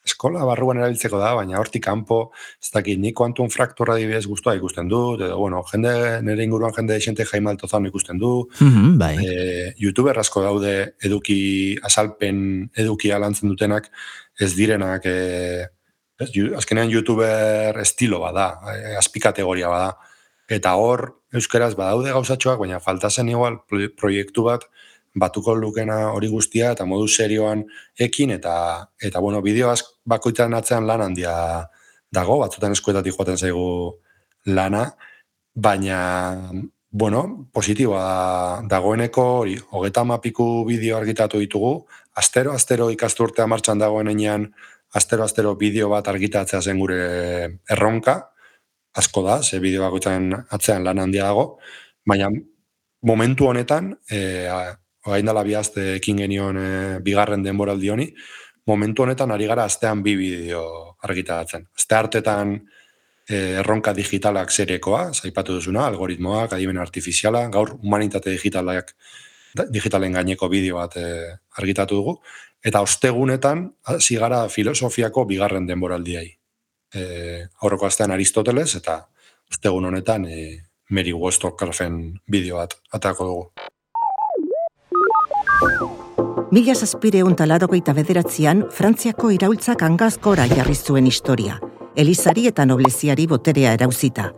eskola 0.07 0.43
barruan 0.47 0.81
erabiltzeko 0.81 1.19
da, 1.21 1.33
baina 1.39 1.59
hortik 1.61 1.85
kanpo, 1.85 2.19
ez 2.63 2.71
dakit, 2.75 2.99
ni 2.99 3.13
kuantun 3.15 3.51
fraktura 3.55 3.95
dibidez 3.99 4.25
guztua 4.27 4.55
ikusten 4.59 4.91
du, 4.91 5.01
edo, 5.15 5.37
bueno, 5.39 5.63
jende, 5.71 5.93
nire 6.27 6.47
inguruan 6.47 6.75
jende 6.75 6.97
esente 6.99 7.27
jaime 7.29 7.53
altozan 7.53 7.87
ikusten 7.87 8.19
du, 8.19 8.33
mm 8.59 8.97
bai. 8.99 9.13
e, 9.23 9.37
youtuber 9.83 10.19
asko 10.19 10.43
daude 10.43 10.75
eduki, 11.07 11.39
asalpen 11.87 12.43
eduki 12.75 13.13
alantzen 13.15 13.53
dutenak, 13.53 13.93
ez 14.41 14.53
direnak, 14.59 15.07
e, 15.07 15.69
ez, 16.19 16.31
azkenean 16.59 16.91
youtuber 16.91 17.79
estilo 17.83 18.23
bada, 18.25 18.57
e, 18.75 18.97
azpikategoria 18.99 19.71
bada, 19.71 19.93
eta 20.53 20.75
hor, 20.77 21.13
euskeraz, 21.33 21.77
badaude 21.79 22.11
gauzatxoak, 22.13 22.59
baina 22.61 22.83
falta 22.83 23.11
zen 23.11 23.31
igual 23.31 23.63
proiektu 23.71 24.51
bat, 24.51 24.67
batuko 25.14 25.54
lukena 25.54 26.12
hori 26.12 26.28
guztia 26.28 26.73
eta 26.73 26.87
modu 26.88 27.09
serioan 27.09 27.64
ekin 27.99 28.31
eta 28.38 28.54
eta 29.02 29.21
bueno, 29.21 29.42
bideo 29.42 29.73
bakoitzaren 30.04 30.54
atzean 30.54 30.87
lan 30.87 31.00
handia 31.09 31.35
dago, 32.12 32.38
batzutan 32.40 32.73
eskuetatik 32.73 33.16
joaten 33.16 33.38
zaigu 33.38 33.99
lana, 34.47 34.90
baina 35.54 36.52
bueno, 36.92 37.49
positiboa 37.52 38.64
dagoeneko 38.69 39.23
hori, 39.40 39.57
hogeta 39.71 40.04
mapiku 40.04 40.64
bideo 40.69 40.99
argitatu 40.99 41.40
ditugu, 41.40 41.73
astero, 42.14 42.52
astero 42.52 42.90
ikasturtea 42.92 43.47
martxan 43.49 43.81
dagoen 43.81 44.11
enean, 44.12 44.50
astero, 44.95 45.25
astero 45.25 45.54
bideo 45.57 45.88
bat 45.88 46.09
argitatzea 46.12 46.61
zen 46.61 46.78
gure 46.78 47.00
erronka, 47.71 48.19
asko 48.92 49.23
da, 49.25 49.40
ze 49.42 49.61
bideo 49.61 49.87
bakoitzaren 49.87 50.35
atzean 50.52 50.85
lan 50.85 51.00
handia 51.00 51.31
dago, 51.31 51.47
baina 52.04 52.28
momentu 53.09 53.49
honetan, 53.49 53.95
e, 54.11 54.49
orain 55.07 55.27
dela 55.27 55.43
bihazte 55.47 55.97
ekin 55.97 56.23
genion 56.25 56.59
e, 56.59 56.69
bigarren 57.05 57.43
denboraldi 57.43 57.91
honi, 57.91 58.09
momentu 58.67 59.03
honetan 59.03 59.33
ari 59.35 59.49
gara 59.51 59.65
astean 59.65 60.03
bi 60.03 60.15
bideo 60.17 60.65
argitaratzen. 61.03 61.67
Aste 61.77 61.99
hartetan 61.99 62.55
e, 63.29 63.59
erronka 63.63 63.95
digitalak 63.97 64.53
zerekoa, 64.53 65.09
zaipatu 65.13 65.59
duzuna, 65.59 65.87
algoritmoak, 65.91 66.55
adimen 66.57 66.79
artifiziala, 66.79 67.49
gaur 67.53 67.77
humanitate 67.81 68.35
digitalak 68.37 68.95
digitalen 69.73 70.15
gaineko 70.17 70.49
bideo 70.49 70.79
bat 70.79 70.97
e, 70.97 71.07
argitatu 71.59 71.99
dugu, 71.99 72.17
eta 72.65 72.81
ostegunetan 72.85 73.67
hasi 73.91 74.17
gara 74.21 74.47
filosofiako 74.49 75.27
bigarren 75.29 75.67
denboraldiai. 75.67 76.29
E, 76.95 77.03
aurroko 77.65 77.89
astean 77.89 78.13
Aristoteles, 78.15 78.71
eta 78.79 79.01
ostegun 79.51 79.91
honetan 79.91 80.27
e, 80.29 80.39
Mary 80.93 81.13
Wollstonecraften 81.13 81.99
bideo 82.29 82.61
bat 82.61 82.77
atako 82.93 83.29
dugu. 83.29 83.71
Mila 86.52 86.75
zazpireun 86.75 87.33
talarogeita 87.37 87.95
bederatzean, 87.97 88.66
Frantziako 88.76 89.31
iraultzak 89.33 89.83
angazkora 89.87 90.45
jarri 90.50 90.75
zuen 90.75 91.07
historia, 91.07 91.59
Elizari 91.97 92.47
eta 92.50 92.66
nobleziari 92.69 93.26
boterea 93.26 93.73
erauzita. 93.78 94.31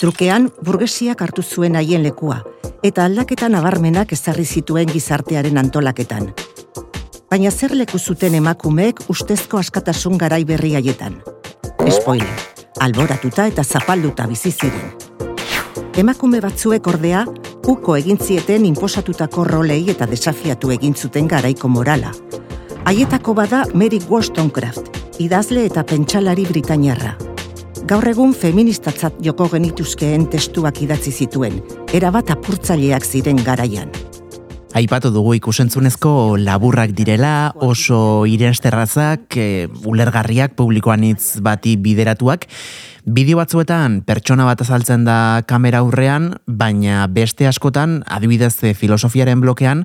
Trukean, 0.00 0.48
burgesiak 0.66 1.22
hartu 1.22 1.42
zuen 1.42 1.76
haien 1.78 2.02
lekua, 2.02 2.40
eta 2.82 3.04
aldaketan 3.06 3.54
abarmenak 3.54 4.12
ezarri 4.16 4.44
zituen 4.44 4.90
gizartearen 4.90 5.58
antolaketan. 5.62 6.32
Baina 7.30 7.50
zer 7.50 7.76
leku 7.78 7.98
zuten 7.98 8.34
emakumeek 8.34 9.06
ustezko 9.14 9.58
askatasun 9.62 10.18
garai 10.18 10.44
berri 10.44 10.74
haietan. 10.74 11.20
Spoiler, 11.86 12.44
alboratuta 12.80 13.46
eta 13.46 13.64
zapalduta 13.64 14.26
bizi 14.26 14.52
ziren. 14.52 14.92
Emakume 15.98 16.40
batzuek 16.42 16.86
ordea, 16.90 17.24
uko 17.66 17.96
egin 17.96 18.18
zieten 18.18 18.64
inposatutako 18.68 19.44
rolei 19.44 19.82
eta 19.90 20.06
desafiatu 20.10 20.70
egin 20.74 20.94
zuten 20.94 21.28
garaiko 21.28 21.68
morala. 21.68 22.12
Haietako 22.84 23.34
bada 23.34 23.64
Mary 23.74 24.00
Wollstonecraft, 24.08 24.90
idazle 25.18 25.64
eta 25.64 25.84
pentsalari 25.84 26.44
britainiarra. 26.48 27.14
Gaur 27.88 28.08
egun 28.08 28.32
feministatzat 28.32 29.20
joko 29.24 29.48
genituzkeen 29.52 30.28
testuak 30.32 30.82
idatzi 30.84 31.12
zituen, 31.12 31.60
erabat 31.92 32.32
apurtzaileak 32.36 33.04
ziren 33.04 33.40
garaian. 33.44 33.90
Aipatu 34.74 35.12
dugu 35.14 35.36
ikusentzunezko 35.38 36.34
laburrak 36.42 36.90
direla, 36.98 37.52
oso 37.62 38.26
irensterrazak, 38.26 39.36
e, 39.38 39.68
ulergarriak 39.86 40.56
publikoan 40.58 41.04
hitz 41.06 41.38
bati 41.46 41.76
bideratuak, 41.78 42.48
Bideo 43.04 43.36
batzuetan 43.36 43.98
pertsona 44.08 44.46
bat 44.48 44.62
azaltzen 44.64 45.02
da 45.04 45.44
kamera 45.44 45.82
aurrean, 45.84 46.30
baina 46.48 47.02
beste 47.12 47.44
askotan, 47.44 47.98
adibidez 48.08 48.54
eh, 48.64 48.72
filosofiaren 48.72 49.42
blokean, 49.44 49.82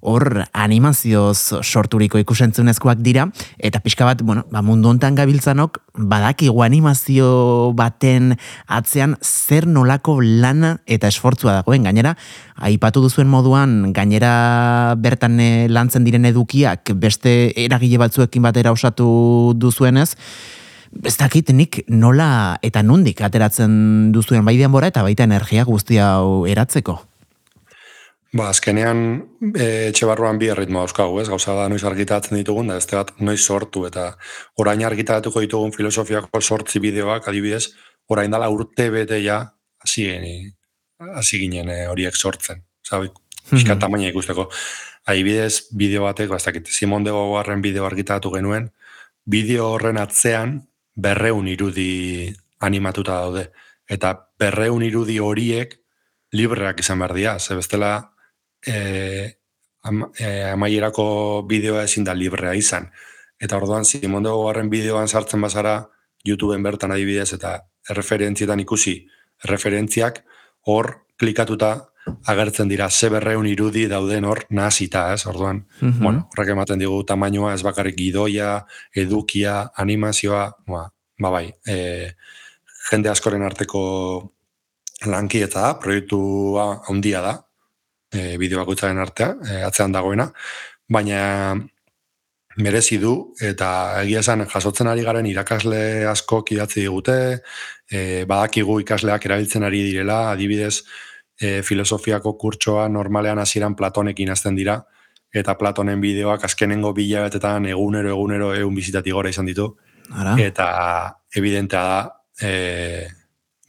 hor 0.00 0.44
animazioz 0.52 1.60
sorturiko 1.62 2.20
ikusentzunezkoak 2.20 3.00
dira, 3.04 3.28
eta 3.58 3.80
pixka 3.84 4.06
bat, 4.08 4.22
bueno, 4.22 4.46
ba, 4.50 4.62
mundu 4.64 4.90
hontan 4.90 5.16
gabiltzanok, 5.18 5.80
badakigu 6.10 6.62
animazio 6.64 7.72
baten 7.76 8.34
atzean 8.66 9.16
zer 9.20 9.66
nolako 9.68 10.20
lana 10.22 10.78
eta 10.86 11.10
esfortzua 11.10 11.58
dagoen, 11.60 11.84
gainera, 11.84 12.14
aipatu 12.56 13.02
duzuen 13.04 13.28
moduan, 13.28 13.92
gainera 13.96 14.94
bertan 15.00 15.40
eh, 15.40 15.66
lantzen 15.68 16.06
diren 16.06 16.24
edukiak, 16.28 16.94
beste 16.96 17.52
eragile 17.56 18.00
batzuekin 18.00 18.48
batera 18.48 18.72
osatu 18.72 19.10
duzuenez, 19.56 20.14
Ez 20.90 21.14
dakit 21.14 21.52
nik 21.54 21.84
nola 21.86 22.58
eta 22.66 22.82
nundik 22.82 23.20
ateratzen 23.22 24.10
duzuen 24.10 24.42
bai 24.42 24.56
denbora 24.58 24.90
eta 24.90 25.04
baita 25.06 25.22
energia 25.22 25.62
guztia 25.62 26.16
hau 26.16 26.48
eratzeko. 26.50 26.98
Ba, 28.30 28.46
azkenean 28.52 29.00
e, 29.50 29.64
etxe 29.90 30.06
barruan 30.06 30.38
bi 30.38 30.46
erritmo 30.52 30.84
dauzkagu, 30.84 31.16
ez? 31.18 31.26
Gauza 31.32 31.56
da 31.58 31.64
noiz 31.70 31.82
argitatzen 31.88 32.36
ditugun, 32.38 32.68
da 32.70 32.76
ez 32.78 32.86
bat 32.86 33.10
noiz 33.18 33.40
sortu, 33.42 33.82
eta 33.88 34.12
orain 34.62 34.84
argitaratuko 34.86 35.42
ditugun 35.42 35.74
filosofiako 35.74 36.40
sortzi 36.40 36.78
bideoak, 36.78 37.26
adibidez, 37.26 37.72
orain 38.06 38.30
dala 38.30 38.48
urte 38.54 38.86
bete 38.94 39.18
ja, 39.24 39.40
hasi 39.82 40.06
hasi 41.16 41.40
ginen 41.40 41.70
eh, 41.70 41.86
horiek 41.88 42.14
sortzen. 42.14 42.62
Zabi, 42.86 43.10
pixka 43.50 43.74
mm 43.74 43.80
tamaina 43.80 44.12
ikusteko. 44.12 44.46
Adibidez, 45.10 45.66
bideo 45.74 46.04
batek, 46.04 46.28
bastakit, 46.30 46.68
Simon 46.68 47.04
de 47.04 47.10
Beauvoirren 47.10 47.62
bideo 47.64 47.86
argitaratu 47.86 48.30
genuen, 48.34 48.68
bideo 49.24 49.66
horren 49.74 49.98
atzean 49.98 50.60
berreun 50.94 51.48
irudi 51.48 52.30
animatuta 52.60 53.18
daude. 53.24 53.48
Eta 53.88 54.12
berreun 54.38 54.84
irudi 54.86 55.18
horiek 55.18 55.74
libreak 56.36 56.80
izan 56.84 57.00
behar 57.00 57.14
dira. 57.16 57.38
Ze 57.40 57.56
bestela, 57.58 58.12
e, 58.66 59.36
am, 59.82 60.04
e, 60.18 60.28
amaierako 60.50 61.44
bideoa 61.48 61.84
ezin 61.84 62.04
da 62.04 62.14
librea 62.14 62.54
izan. 62.54 62.90
Eta 63.40 63.56
orduan, 63.56 63.84
Simon 63.84 64.22
de 64.22 64.68
bideoan 64.68 65.08
sartzen 65.08 65.40
bazara, 65.40 65.88
YouTubeen 66.24 66.62
bertan 66.62 66.92
adibidez, 66.92 67.32
eta 67.32 67.62
referentzietan 67.88 68.60
ikusi, 68.60 69.06
referentziak 69.48 70.20
hor 70.68 71.06
klikatuta 71.16 71.90
agertzen 72.26 72.68
dira. 72.68 72.90
Ze 72.90 73.08
berreun 73.08 73.46
irudi 73.46 73.86
dauden 73.88 74.24
hor 74.24 74.44
nazita, 74.50 75.12
ez, 75.14 75.26
orduan, 75.26 75.64
mm 75.80 76.00
bueno, 76.00 76.28
horrek 76.32 76.52
ematen 76.54 76.78
digu 76.78 77.02
tamainoa 77.04 77.54
ez 77.54 77.62
bakarrik 77.62 77.96
gidoia, 77.96 78.64
edukia, 78.94 79.70
animazioa, 79.76 80.44
ba, 80.66 80.90
ba 81.20 81.30
bai, 81.30 81.46
e, 81.66 82.12
jende 82.90 83.10
askoren 83.10 83.42
arteko 83.42 83.82
lankieta 85.06 85.60
da, 85.60 85.74
proiektua 85.80 86.82
handia 86.88 87.20
da, 87.24 87.38
e, 88.12 88.36
bideo 88.38 88.60
bakoitzaren 88.62 88.98
artea, 88.98 89.34
e, 89.46 89.60
atzean 89.66 89.92
dagoena, 89.92 90.30
baina 90.90 91.54
merezi 92.60 92.98
du 92.98 93.12
eta 93.40 94.02
egia 94.02 94.20
esan 94.24 94.44
jasotzen 94.50 94.90
ari 94.90 95.04
garen 95.06 95.26
irakasle 95.26 96.06
asko 96.10 96.42
idatzi 96.50 96.82
digute, 96.82 97.16
e, 97.90 98.24
badakigu 98.28 98.80
ikasleak 98.82 99.26
erabiltzen 99.26 99.64
ari 99.64 99.84
direla, 99.86 100.30
adibidez 100.32 100.82
e, 101.40 101.60
filosofiako 101.62 102.34
kurtsoa 102.38 102.88
normalean 102.88 103.38
hasieran 103.38 103.76
Platonekin 103.78 104.30
hasten 104.34 104.58
dira, 104.58 104.80
eta 105.32 105.54
Platonen 105.58 106.00
bideoak 106.02 106.44
azkenengo 106.44 106.92
bilabetetan 106.92 107.70
egunero 107.70 108.10
egunero 108.10 108.52
egun 108.54 108.74
bizitati 108.74 109.14
gora 109.14 109.30
izan 109.30 109.46
ditu, 109.46 109.70
Ara. 110.10 110.34
eta 110.42 110.68
evidentea 111.36 111.82
da, 111.86 112.00
e, 112.42 113.08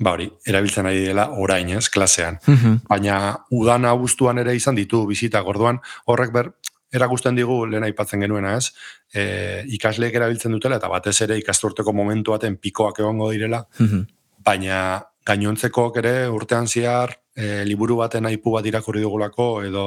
ba 0.02 0.16
hori, 0.16 0.28
erabiltzen 0.50 0.90
ari 0.90 1.06
dela 1.06 1.28
orain, 1.38 1.70
ez, 1.78 1.88
klasean. 1.94 2.40
Mhm. 2.48 2.82
Baina 2.90 3.18
udan 3.54 3.86
abuztuan 3.86 4.42
ere 4.42 4.56
izan 4.58 4.76
ditu 4.76 5.06
bizita 5.08 5.42
gorduan, 5.46 5.80
horrek 6.10 6.34
ber, 6.34 6.52
erakusten 6.92 7.38
digu 7.38 7.66
lehen 7.70 7.86
aipatzen 7.88 8.24
genuena, 8.26 8.56
ez? 8.58 8.74
E, 9.14 9.64
ikasleek 9.78 10.18
erabiltzen 10.18 10.52
dutela 10.52 10.80
eta 10.82 10.90
batez 10.92 11.16
ere 11.24 11.38
ikasturteko 11.40 11.94
momentu 11.96 12.36
baten 12.36 12.58
pikoak 12.58 13.00
egongo 13.00 13.30
direla, 13.32 13.64
mhm. 13.80 14.04
baina 14.44 14.82
gainontzeko 15.26 15.92
ere 16.02 16.16
urtean 16.34 16.68
ziar 16.68 17.14
e, 17.36 17.64
liburu 17.70 18.00
baten 18.02 18.26
aipu 18.26 18.56
bat 18.58 18.66
irakurri 18.66 19.04
dugulako 19.06 19.64
edo 19.64 19.86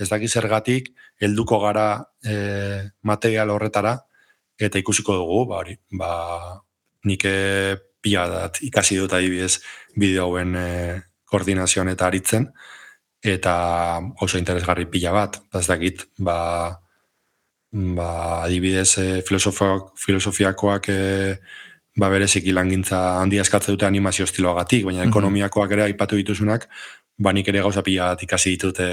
ez 0.00 0.08
daki 0.08 0.28
zergatik 0.28 0.88
helduko 1.20 1.60
gara 1.60 2.02
e, 2.24 2.88
material 3.04 3.52
horretara 3.52 3.98
eta 4.58 4.80
ikusiko 4.80 5.14
dugu, 5.20 5.44
ba 5.52 5.60
hori, 5.60 5.76
ba 5.92 6.10
nik 7.04 7.24
pila 8.02 8.26
dat 8.28 8.60
ikasi 8.66 8.98
dut 9.00 9.12
adibidez 9.12 9.60
bideoen 9.98 10.54
e, 10.56 10.68
koordinazioan 11.30 11.88
eta 11.92 12.06
aritzen, 12.08 12.48
eta 13.22 13.54
oso 14.24 14.38
interesgarri 14.40 14.86
pila 14.90 15.12
bat, 15.14 15.40
ez 15.54 15.66
dakit, 15.68 16.06
ba, 16.18 16.36
ba 17.70 18.10
adibidez 18.44 18.90
e, 18.98 19.08
filosofiakoak 19.26 20.88
e, 20.88 21.02
ba 22.00 22.08
berezik 22.08 22.46
ilangintza 22.46 23.00
handi 23.20 23.40
askatze 23.42 23.74
dute 23.74 23.86
animazio 23.86 24.24
estiloagatik, 24.24 24.86
baina 24.86 25.02
mhm. 25.04 25.10
ekonomiakoak 25.12 25.76
ere 25.76 25.88
aipatu 25.88 26.16
dituzunak, 26.20 26.68
ba 27.18 27.34
nik 27.36 27.48
ere 27.52 27.62
gauza 27.66 27.82
pila 27.84 28.14
bat 28.14 28.24
ikasi 28.24 28.56
ditute 28.56 28.88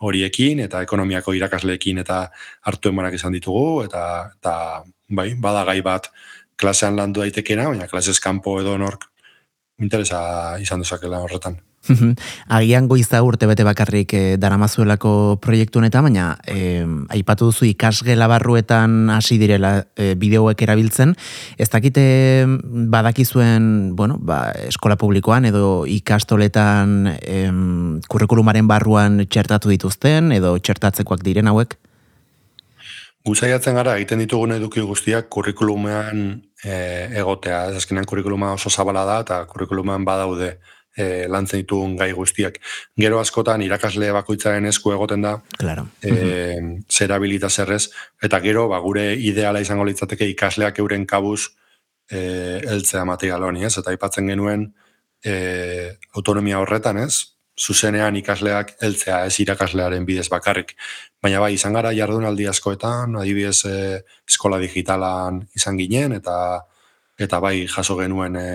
horiekin, 0.00 0.62
eta 0.64 0.80
ekonomiako 0.82 1.34
irakasleekin 1.36 2.00
eta 2.02 2.22
hartu 2.66 2.88
emanak 2.88 3.14
izan 3.18 3.36
ditugu, 3.36 3.84
eta, 3.84 4.02
eta 4.38 4.54
bai, 5.12 5.34
bada 5.36 5.64
gai 5.68 5.80
bat 5.84 6.08
klasean 6.60 7.00
landu 7.00 7.24
daitekena, 7.24 7.70
baina 7.72 7.88
klasez 7.88 8.18
kanpo 8.20 8.60
edo 8.60 8.76
nork 8.78 9.08
interesa 9.80 10.20
izan 10.60 10.84
duzakela 10.84 11.22
horretan. 11.24 11.58
Agian 12.52 12.86
goiza 12.90 13.22
urte 13.24 13.46
bete 13.48 13.64
bakarrik 13.64 14.12
e, 14.12 14.20
daramazuelako 14.40 15.40
proiektu 15.40 15.80
honetan, 15.80 16.04
baina 16.06 16.26
e, 16.44 16.84
aipatu 17.16 17.48
duzu 17.48 17.64
ikasgela 17.70 18.28
barruetan 18.28 19.08
hasi 19.14 19.38
direla 19.40 19.72
e, 19.96 20.12
bideoek 20.20 20.60
erabiltzen. 20.66 21.14
Ez 21.58 21.70
dakite 21.72 22.04
badakizuen 22.92 23.96
bueno, 23.96 24.18
ba, 24.20 24.50
eskola 24.68 24.98
publikoan 25.00 25.48
edo 25.48 25.86
ikastoletan 25.88 27.14
e, 27.16 27.46
kurrikulumaren 28.12 28.68
barruan 28.68 29.24
txertatu 29.26 29.72
dituzten 29.72 30.34
edo 30.36 30.58
txertatzekoak 30.58 31.24
diren 31.24 31.48
hauek? 31.48 31.78
Guzaiatzen 33.26 33.76
gara, 33.76 33.96
egiten 34.00 34.20
ditugun 34.22 34.52
eduki 34.56 34.84
guztiak 34.84 35.28
kurrikulumean 35.32 36.40
e, 36.64 37.08
egotea. 37.20 37.68
Ez 37.70 37.80
azkenean 37.80 38.08
kurrikuluma 38.08 38.52
oso 38.56 38.70
zabala 38.70 39.04
da 39.08 39.20
eta 39.24 39.40
kurrikulumean 39.50 40.04
badaude 40.04 40.54
e, 40.96 41.26
lantzen 41.28 41.62
ditugun 41.62 41.96
gai 41.98 42.10
guztiak. 42.16 42.58
Gero 42.98 43.20
askotan 43.20 43.62
irakasle 43.64 44.10
bakoitzaren 44.16 44.66
esku 44.70 44.92
egoten 44.94 45.24
da, 45.26 45.36
claro. 45.58 45.86
e, 46.02 46.58
zer 46.90 47.14
habilita 47.16 47.50
zerrez, 47.50 47.88
eta 48.22 48.40
gero 48.44 48.68
ba, 48.72 48.80
gure 48.84 49.12
ideala 49.14 49.62
izango 49.64 49.86
litzateke 49.88 50.28
ikasleak 50.34 50.78
euren 50.82 51.06
kabuz 51.06 51.50
e, 52.10 52.60
eltzea 52.66 53.04
material 53.08 53.48
honi, 53.48 53.66
ez? 53.68 53.76
Eta 53.78 53.94
aipatzen 53.94 54.30
genuen 54.32 54.70
e, 55.24 55.34
autonomia 56.14 56.60
horretan, 56.60 57.00
ez? 57.06 57.39
Zuzenean 57.60 58.16
ikasleak 58.16 58.74
heltzea 58.80 59.24
ez 59.28 59.34
irakaslearen 59.42 60.06
bidez 60.08 60.28
bakarrik. 60.32 60.74
Baina 61.22 61.40
bai, 61.42 61.52
izan 61.54 61.76
gara 61.76 61.92
jardunaldi 61.96 62.46
askoetan, 62.48 63.18
adibidez 63.20 63.58
e, 63.68 63.74
eskola 64.28 64.60
digitalan 64.62 65.42
izan 65.56 65.78
ginen, 65.80 66.16
eta 66.16 66.36
eta 67.20 67.40
bai 67.44 67.66
jaso 67.68 67.98
genuen 67.98 68.38
e, 68.40 68.48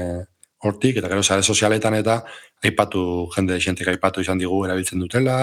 hortik, 0.65 0.97
eta 0.97 1.11
gero 1.11 1.23
sare 1.23 1.43
sozialetan 1.43 1.99
eta 1.99 2.19
aipatu, 2.65 3.05
jende 3.35 3.59
xentek 3.61 3.93
aipatu 3.93 4.25
izan 4.25 4.41
digu 4.41 4.63
erabiltzen 4.65 5.03
dutela, 5.03 5.37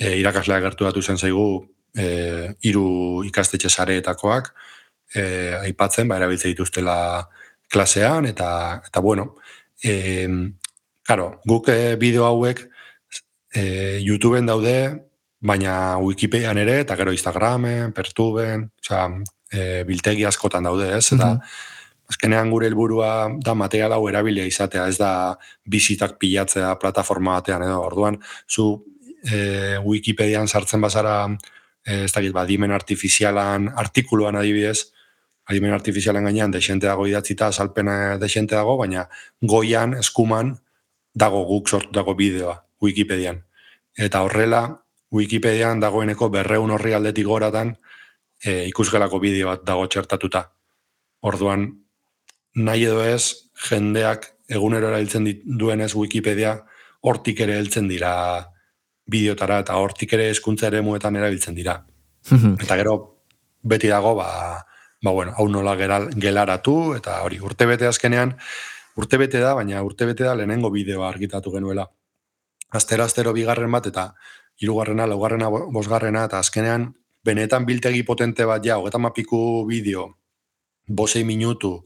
e, 0.00 0.16
irakasleak 0.22 0.64
gertu 0.64 0.88
datu 0.88 1.02
zen 1.02 1.20
zaigu 1.20 1.48
e, 1.92 2.06
iru 2.70 2.86
ikastetxe 3.28 3.68
sareetakoak, 3.68 4.54
e, 5.14 5.24
aipatzen, 5.60 6.08
ba, 6.08 6.16
erabiltzen 6.22 6.54
dituztela 6.54 6.96
klasean, 7.68 8.32
eta, 8.32 8.50
eta 8.88 9.04
bueno, 9.04 9.34
e, 9.84 10.28
Claro, 11.04 11.34
guk 11.44 11.66
bideo 12.00 12.22
hauek 12.24 12.62
e, 13.54 14.00
YouTubeen 14.02 14.46
daude, 14.50 14.76
baina 15.44 15.98
Wikipedian 16.02 16.58
ere, 16.58 16.80
eta 16.82 16.96
gero 16.98 17.12
Instagramen, 17.12 17.92
Pertuben, 17.96 18.68
oza, 18.82 19.06
e, 19.52 19.84
biltegi 19.88 20.26
askotan 20.28 20.66
daude, 20.66 20.90
ez? 20.98 21.06
Eta, 21.14 21.34
azkenean 22.10 22.50
gure 22.52 22.68
helburua 22.68 23.10
da 23.40 23.54
material 23.56 23.94
hau 23.96 24.02
erabilia 24.10 24.44
izatea, 24.48 24.88
ez 24.88 24.98
da 25.00 25.12
bizitak 25.64 26.18
pilatzea 26.20 26.74
plataforma 26.80 27.38
batean, 27.38 27.64
edo, 27.68 27.78
orduan, 27.84 28.18
zu 28.48 28.66
e, 29.24 29.78
Wikipedian 29.84 30.48
sartzen 30.48 30.84
bazara, 30.84 31.16
e, 31.84 32.04
ez 32.04 32.12
da, 32.12 32.24
ba, 32.32 32.44
dimen 32.48 32.74
artifizialan, 32.74 33.70
artikuluan 33.84 34.36
adibidez, 34.40 34.90
adimen 35.48 35.76
artifizialen 35.76 36.24
gainean 36.24 36.52
desente 36.52 36.88
dago 36.88 37.06
idatzita, 37.06 37.52
salpena 37.52 38.18
desente 38.18 38.56
dago, 38.56 38.78
baina 38.80 39.08
goian, 39.40 39.98
eskuman, 40.00 40.54
dago 41.14 41.44
guk 41.48 41.68
sortutako 41.68 42.16
bideoa. 42.18 42.63
Wikipedian. 42.84 43.42
Eta 43.96 44.22
horrela, 44.26 44.64
Wikipedian 45.14 45.80
dagoeneko 45.82 46.28
berreun 46.32 46.72
horri 46.74 46.94
aldetik 46.96 47.26
goratan 47.28 47.74
e, 48.42 48.64
ikusgelako 48.70 49.20
bideo 49.22 49.52
bat 49.52 49.64
dago 49.66 49.86
txertatuta. 49.86 50.48
Orduan, 51.24 51.68
nahi 52.54 52.86
edo 52.88 53.04
ez, 53.06 53.50
jendeak 53.68 54.26
egunero 54.50 54.90
erabiltzen 54.90 55.28
duenez 55.44 55.92
Wikipedia 55.94 56.58
hortik 57.06 57.40
ere 57.46 57.56
heltzen 57.60 57.88
dira 57.88 58.12
bideotara 59.10 59.60
eta 59.62 59.76
hortik 59.80 60.12
ere 60.16 60.28
eskuntza 60.32 60.68
ere 60.70 60.82
muetan 60.82 61.16
erabiltzen 61.16 61.54
dira. 61.54 61.78
eta 62.64 62.76
gero, 62.80 62.94
beti 63.62 63.88
dago, 63.92 64.14
ba, 64.16 64.28
ba 65.02 65.10
bueno, 65.10 65.34
hau 65.36 65.48
nola 65.48 65.76
geral, 65.76 66.08
gelaratu, 66.16 66.94
eta 66.96 67.20
hori, 67.22 67.38
urtebete 67.40 67.86
azkenean, 67.86 68.34
urtebete 68.96 69.42
da, 69.42 69.52
baina 69.54 69.82
urtebete 69.84 70.24
da 70.24 70.34
lehenengo 70.34 70.70
bideoa 70.72 71.08
argitatu 71.08 71.52
genuela 71.52 71.86
astero 72.74 73.04
astero 73.04 73.32
bigarren 73.32 73.72
bat 73.72 73.86
eta 73.86 74.12
hirugarrena, 74.60 75.06
laugarrena, 75.06 75.48
bosgarrena 75.48 76.24
eta 76.28 76.38
azkenean 76.38 76.92
benetan 77.24 77.66
biltegi 77.66 78.02
potente 78.04 78.44
bat 78.44 78.64
ja, 78.64 78.78
hogeta 78.78 78.98
mapiku 78.98 79.64
bideo, 79.68 80.10
bosei 80.88 81.24
minutu, 81.24 81.78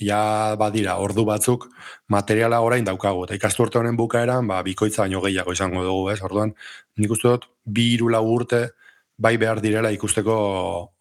ja 0.00 0.54
badira 0.60 0.96
ordu 1.00 1.24
batzuk 1.24 1.66
materiala 2.12 2.60
orain 2.60 2.84
daukagu. 2.84 3.24
Eta 3.24 3.36
ikasturte 3.38 3.78
honen 3.80 3.96
bukaeran, 3.96 4.46
ba, 4.46 4.62
bikoitza 4.62 5.04
baino 5.04 5.22
gehiago 5.24 5.52
izango 5.56 5.84
dugu, 5.84 6.10
ez? 6.12 6.20
Orduan, 6.22 6.52
nik 6.96 7.10
uste 7.16 7.28
dut, 7.28 7.48
bi 7.64 7.92
irula 7.94 8.20
urte 8.20 8.68
bai 9.16 9.36
behar 9.40 9.62
direla 9.64 9.90
ikusteko, 9.94 10.36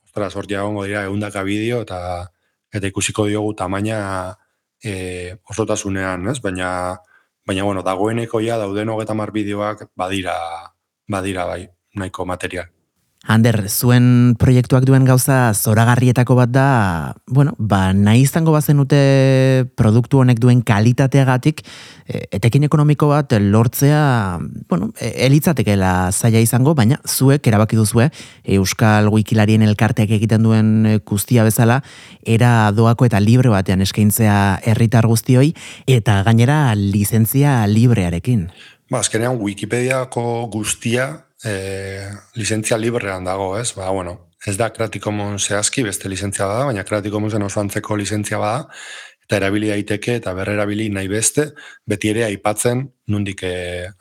ostras, 0.08 0.36
hor 0.36 0.48
jagongo 0.48 0.86
dira 0.88 1.04
eundaka 1.10 1.44
bideo, 1.44 1.82
eta 1.84 2.32
eta 2.76 2.88
ikusiko 2.88 3.28
diogu 3.28 3.54
tamaina 3.56 4.00
e, 4.84 5.36
osotasunean, 5.52 6.28
ez? 6.32 6.40
Baina, 6.44 6.70
baina, 7.46 7.64
bueno, 7.64 7.84
dagoeneko 7.86 8.42
ja 8.42 8.58
dauden 8.58 8.90
hogeta 8.90 9.14
mar 9.14 9.32
bideoak 9.32 9.88
badira, 9.96 10.36
badira 11.08 11.46
bai, 11.46 11.68
nahiko 11.96 12.26
material. 12.26 12.75
Ander, 13.26 13.58
zuen 13.74 14.36
proiektuak 14.38 14.84
duen 14.86 15.06
gauza 15.08 15.50
zoragarrietako 15.58 16.36
bat 16.38 16.52
da, 16.54 16.66
bueno, 17.26 17.56
ba, 17.58 17.90
nahi 17.98 18.22
izango 18.22 18.54
bazenute 18.54 19.66
produktu 19.74 20.22
honek 20.22 20.38
duen 20.44 20.62
kalitateagatik, 20.62 21.64
e, 22.06 22.22
etekin 22.38 22.68
ekonomiko 22.70 23.10
bat 23.10 23.34
lortzea, 23.42 24.04
bueno, 24.70 24.92
e, 25.02 25.10
elitzatekela 25.26 26.12
zaila 26.14 26.44
izango, 26.46 26.76
baina 26.78 27.00
zuek 27.10 27.50
erabaki 27.50 27.82
duzue, 27.82 28.12
Euskal 28.60 29.10
Wikilarien 29.10 29.66
elkarteak 29.66 30.14
egiten 30.20 30.46
duen 30.46 31.02
guztia 31.10 31.48
bezala, 31.50 31.82
era 32.22 32.70
doako 32.78 33.10
eta 33.10 33.20
libre 33.20 33.50
batean 33.50 33.82
eskaintzea 33.82 34.62
herritar 34.70 35.10
guztioi, 35.10 35.56
eta 35.90 36.22
gainera 36.30 36.76
lizentzia 36.78 37.64
librearekin. 37.66 38.52
Ba, 38.86 39.02
azkenean 39.02 39.42
Wikipediako 39.42 40.46
guztia 40.54 41.25
e, 41.46 42.10
lizentzia 42.34 42.78
librean 42.78 43.24
dago, 43.24 43.58
ez? 43.60 43.74
Ba, 43.78 43.90
bueno, 43.90 44.32
ez 44.46 44.58
da 44.58 44.72
Creative 44.74 45.04
Commons 45.04 45.48
zehazki, 45.48 45.84
beste 45.84 46.10
lizentzia 46.10 46.48
bada, 46.50 46.66
baina 46.66 46.84
Creative 46.84 47.14
Commonsen 47.14 47.46
oso 47.46 47.62
antzeko 47.62 47.98
lizentzia 47.98 48.40
bada, 48.42 48.66
eta 49.26 49.40
erabili 49.40 49.72
daiteke 49.72 50.20
eta 50.20 50.34
berrerabili 50.38 50.90
nahi 50.94 51.08
beste, 51.10 51.48
beti 51.86 52.12
ere 52.14 52.26
aipatzen 52.28 52.84
nundik 53.14 53.46
e, 53.46 53.54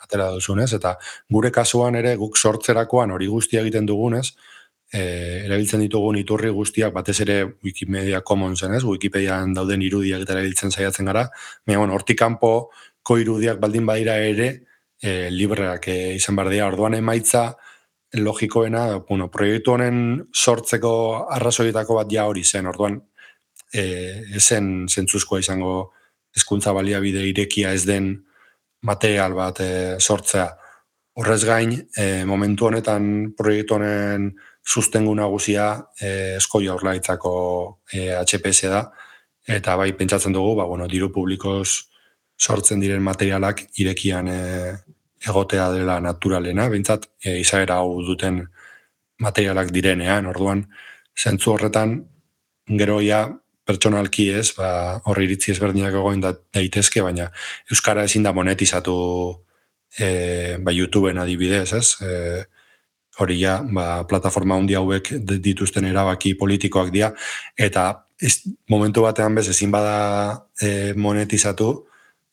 atera 0.07 0.31
duzunez, 0.35 0.73
eta 0.77 0.97
gure 1.33 1.53
kasuan 1.53 1.97
ere 2.01 2.17
guk 2.21 2.37
sortzerakoan 2.37 3.15
hori 3.15 3.29
guztia 3.33 3.63
egiten 3.65 3.89
dugunez, 3.89 4.27
e, 4.93 5.01
erabiltzen 5.47 5.85
ditugun 5.85 6.21
iturri 6.21 6.53
guztiak 6.53 6.93
batez 6.93 7.19
ere 7.25 7.39
Wikimedia 7.65 8.21
Commonsen, 8.21 8.75
ez? 8.77 8.85
Wikipedian 8.85 9.57
dauden 9.57 9.85
irudiak 9.85 10.25
eta 10.25 10.37
erabiltzen 10.37 10.73
saiatzen 10.73 11.09
gara, 11.13 11.29
baina 11.67 11.85
bueno, 11.85 11.97
hortik 11.97 12.21
kanpo 12.21 12.55
ko 13.05 13.19
irudiak 13.21 13.61
baldin 13.61 13.85
badira 13.89 14.17
ere, 14.21 14.53
e, 15.05 15.31
libreak 15.31 15.89
e, 15.93 15.99
izan 16.17 16.39
behar 16.39 16.51
dira. 16.53 16.69
Orduan 16.73 16.97
emaitza 16.97 17.51
logikoena, 18.15 18.87
bueno, 19.09 19.29
proiektu 19.31 19.75
honen 19.75 19.99
sortzeko 20.33 20.95
arrazoietako 21.35 21.99
bat 22.01 22.13
ja 22.13 22.25
hori 22.31 22.45
zen. 22.45 22.71
Orduan, 22.71 23.01
e, 23.75 23.85
esen 24.41 24.89
zentzuzkoa 24.89 25.43
izango 25.45 25.75
hezkuntza 26.35 26.73
baliabide 26.75 27.25
irekia 27.29 27.75
ez 27.75 27.85
den 27.87 28.15
material 28.83 29.37
bat 29.37 29.61
e, 29.61 29.71
sortzea. 30.01 30.49
Horrez 31.21 31.43
gain, 31.47 31.77
e, 31.97 32.25
momentu 32.27 32.71
honetan 32.71 33.35
proiektu 33.39 33.77
honen 33.77 34.33
sustengu 34.65 35.15
nagusia 35.15 35.69
e, 36.01 36.37
eskoia 36.41 36.75
horlaitzako 36.75 37.35
e, 37.93 38.09
HPS 38.17 38.71
da, 38.73 38.87
eta 39.47 39.77
bai 39.77 39.93
pentsatzen 39.99 40.33
dugu, 40.33 40.57
ba, 40.59 40.65
bueno, 40.67 40.89
diru 40.89 41.11
publikoz 41.13 41.93
sortzen 42.41 42.81
diren 42.83 43.05
materialak 43.05 43.67
irekian 43.79 44.29
e, 44.29 44.41
egotea 45.29 45.71
dela 45.73 45.99
naturalena, 46.01 46.69
bintzat 46.73 47.09
e, 47.25 47.39
izaera 47.41 47.81
hau 47.83 48.03
duten 48.07 48.43
materialak 49.23 49.71
direnean, 49.75 50.27
orduan, 50.27 50.65
zentzu 51.15 51.55
horretan, 51.55 51.99
geroia 52.69 53.27
pertsonalki 53.65 54.29
ez, 54.37 54.51
ba, 54.59 55.01
horri 55.09 55.29
iritzi 55.29 55.53
ezberdinak 55.55 55.97
egoin 55.97 56.21
da, 56.21 56.35
daitezke, 56.55 57.03
baina 57.05 57.31
Euskara 57.71 58.05
ezin 58.09 58.25
da 58.27 58.35
monetizatu 58.37 58.97
e, 59.99 60.57
ba, 60.61 60.75
YouTubeen 60.75 61.21
adibidez, 61.23 61.71
ez? 61.77 61.87
E, 62.05 62.45
hori 63.23 63.39
ja, 63.41 63.61
ba, 63.65 64.05
plataforma 64.11 64.59
hundi 64.61 64.77
hauek 64.77 65.13
dituzten 65.45 65.87
erabaki 65.89 66.35
politikoak 66.41 66.93
dira, 66.93 67.13
eta 67.57 67.87
ez, 68.21 68.37
momentu 68.71 69.05
batean 69.07 69.37
bez 69.39 69.49
ezin 69.53 69.73
bada 69.73 69.97
e, 70.61 70.93
monetizatu, 70.97 71.73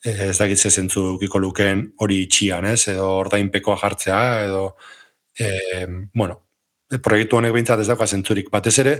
ez 0.02 0.38
dakit 0.38 0.58
ze 0.58 0.70
zentzu 0.70 1.02
dukiko 1.12 1.38
lukeen 1.38 1.92
hori 1.96 2.22
itxian, 2.26 2.66
ez? 2.66 2.88
Edo 2.90 3.08
ordainpekoa 3.20 3.76
jartzea, 3.78 4.22
edo, 4.46 4.64
e, 5.38 5.86
bueno, 6.14 6.40
proiektu 7.02 7.38
honek 7.38 7.54
behintzat 7.54 7.80
ez 7.80 7.88
dauka 7.88 8.06
zentzurik. 8.06 8.50
Batez 8.50 8.78
ere, 8.82 8.96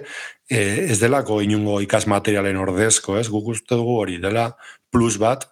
e, 0.48 0.60
ez 0.92 0.98
delako 1.00 1.40
inungo 1.42 1.80
ikas 1.82 2.06
materialen 2.06 2.56
ordezko, 2.56 3.18
ez? 3.18 3.28
Guk 3.28 3.50
uste 3.56 3.74
dugu 3.74 3.98
hori 4.04 4.18
dela 4.22 4.52
plus 4.90 5.18
bat, 5.18 5.48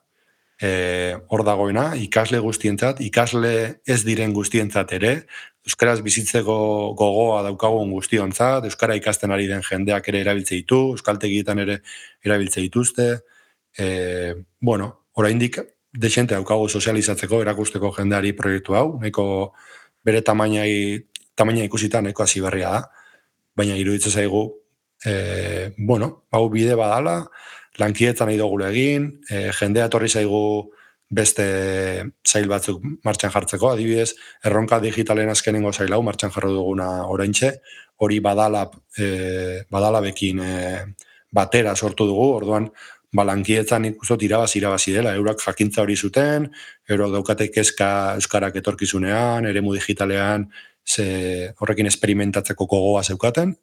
e, 0.61 1.17
hor 1.29 1.45
dagoena, 1.45 1.91
ikasle 1.97 2.39
guztientzat, 2.39 3.01
ikasle 3.01 3.55
ez 3.87 4.03
diren 4.05 4.33
guztientzat 4.37 4.93
ere, 5.01 5.15
Euskaraz 5.67 5.99
bizitzeko 6.01 6.55
gogoa 6.97 7.43
daukagun 7.45 7.91
guztiontzat, 7.93 8.65
Euskara 8.65 8.95
ikasten 8.97 9.31
ari 9.35 9.45
den 9.51 9.61
jendeak 9.67 10.09
ere 10.09 10.23
erabiltze 10.25 10.55
ditu, 10.57 10.95
Euskaltegietan 10.95 11.61
ere 11.67 11.83
erabiltze 12.25 12.63
dituzte, 12.65 13.11
e, 13.77 14.35
bueno, 14.61 15.00
oraindik 15.14 15.59
desente 15.92 16.35
daukago 16.35 16.68
sozializatzeko 16.68 17.40
erakusteko 17.42 17.92
jendeari 17.96 18.33
proiektu 18.33 18.77
hau, 18.79 18.87
nahiko 19.01 19.53
bere 20.05 20.23
tamainai 20.23 21.01
tamaina 21.35 21.64
ikusita 21.64 22.03
nahiko 22.03 22.23
hasi 22.23 22.40
berria 22.40 22.70
da. 22.70 22.83
Baina 23.57 23.77
iruditzen 23.77 24.12
zaigu 24.12 24.44
e, 25.05 25.73
bueno, 25.77 26.27
hau 26.31 26.49
bide 26.53 26.77
badala, 26.79 27.25
lankietan 27.81 28.29
nahi 28.31 28.38
dugu 28.38 28.61
egin, 28.68 29.11
e, 29.31 29.51
jendea 29.57 29.88
etorri 29.90 30.09
zaigu 30.09 30.42
beste 31.11 31.46
zail 32.27 32.46
batzuk 32.49 32.85
martxan 33.05 33.33
jartzeko, 33.35 33.73
adibidez, 33.73 34.14
erronka 34.44 34.79
digitalen 34.81 35.31
azkenengo 35.33 35.73
zail 35.73 35.92
hau 35.92 36.03
martxan 36.07 36.31
jarro 36.31 36.53
duguna 36.55 36.90
oraintxe, 37.11 37.57
hori 37.99 38.20
badalap, 38.20 38.77
e, 38.96 39.64
badalabekin 39.70 40.40
e, 40.44 40.55
batera 41.33 41.75
sortu 41.77 42.07
dugu, 42.07 42.29
orduan 42.37 42.70
balankietzan 43.16 43.88
ikusot 43.90 44.23
irabazi 44.23 44.61
irabazi 44.61 44.94
dela, 44.94 45.14
eurak 45.18 45.42
jakintza 45.42 45.83
hori 45.83 45.96
zuten, 45.96 46.49
euro 46.88 47.11
daukate 47.11 47.51
kezka 47.51 48.14
euskarak 48.20 48.57
etorkizunean, 48.62 49.46
eremu 49.51 49.75
digitalean, 49.75 50.46
ze 50.87 51.53
horrekin 51.59 51.90
esperimentatzeko 51.90 52.66
gogoa 52.66 53.03
zeukaten, 53.03 53.55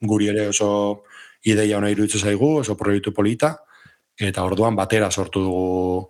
guri 0.00 0.28
ere 0.32 0.48
oso 0.48 1.04
ideia 1.44 1.78
ona 1.78 1.90
iruditzen 1.92 2.24
zaigu, 2.30 2.58
oso 2.62 2.76
proiektu 2.76 3.12
polita, 3.12 3.54
eta 4.18 4.44
orduan 4.44 4.76
batera 4.76 5.10
sortu 5.10 5.44
dugu 5.44 6.08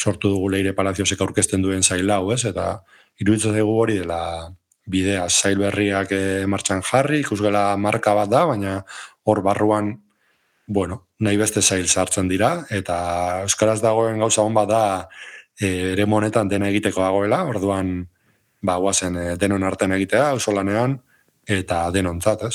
sortu 0.00 0.30
dugu 0.32 0.48
leire 0.48 0.72
palaziosek 0.72 1.20
aurkezten 1.20 1.62
duen 1.62 1.82
zail 1.82 2.08
hau, 2.10 2.30
ez? 2.32 2.44
Eta 2.48 2.80
iruditzen 3.20 3.52
zaigu 3.52 3.74
hori 3.82 3.98
dela 4.00 4.20
bidea. 4.90 5.26
Zail 5.28 5.58
berriak 5.60 6.12
eh, 6.16 6.46
martxan 6.48 6.80
jarri, 6.86 7.20
ikusgela 7.20 7.76
marka 7.76 8.14
bat 8.16 8.30
da, 8.32 8.46
baina 8.48 8.78
hor 9.28 9.42
barruan 9.44 9.92
bueno, 10.70 11.08
nahi 11.18 11.36
beste 11.36 11.62
zail 11.62 11.88
sartzen 11.88 12.28
dira, 12.30 12.52
eta 12.70 12.96
Euskaraz 13.42 13.80
dagoen 13.82 14.20
gauza 14.22 14.44
hon 14.46 14.54
da 14.70 15.08
e, 15.58 15.66
ere 15.96 16.06
monetan 16.06 16.48
dena 16.48 16.68
egiteko 16.70 17.02
dagoela, 17.02 17.42
orduan, 17.50 18.06
ba, 18.62 18.76
guazen 18.78 19.16
e, 19.16 19.24
denon 19.36 19.66
artean 19.66 19.96
egitea, 19.98 20.32
oso 20.38 20.54
lanean, 20.54 21.00
eta 21.48 21.90
denontzat, 21.90 22.46
ez? 22.46 22.54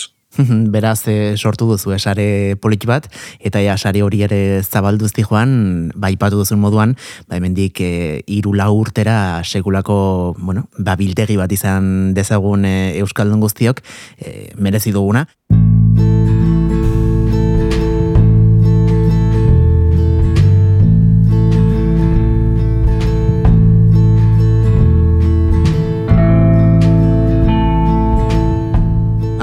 Beraz, 0.72 1.02
e, 1.12 1.36
sortu 1.36 1.68
duzu 1.68 1.92
esare 1.92 2.56
polit 2.56 2.88
bat, 2.88 3.12
eta 3.44 3.60
ja, 3.60 3.76
sare 3.76 4.02
hori 4.04 4.24
ere 4.24 4.64
zabalduzti 4.64 5.28
joan, 5.28 5.92
ba, 5.94 6.08
ipatu 6.08 6.40
duzun 6.40 6.64
moduan, 6.64 6.96
ba, 7.28 7.36
emendik 7.36 7.84
e, 7.84 8.24
iru 8.28 8.56
urtera 8.56 9.44
segulako, 9.44 10.38
bueno, 10.40 10.70
ba, 10.80 10.96
biltegi 10.96 11.36
bat 11.36 11.52
izan 11.52 12.14
dezagun 12.14 12.64
e, 12.64 12.98
Euskaldun 13.04 13.44
guztiok, 13.44 13.84
e, 14.24 14.52
merezi 14.56 14.96
duguna. 14.96 15.28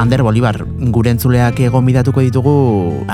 Ander 0.03 0.25
Bolibar, 0.27 0.65
gure 0.91 1.13
entzuleak 1.15 1.61
egon 1.63 1.85
bidatuko 1.87 2.25
ditugu 2.25 2.53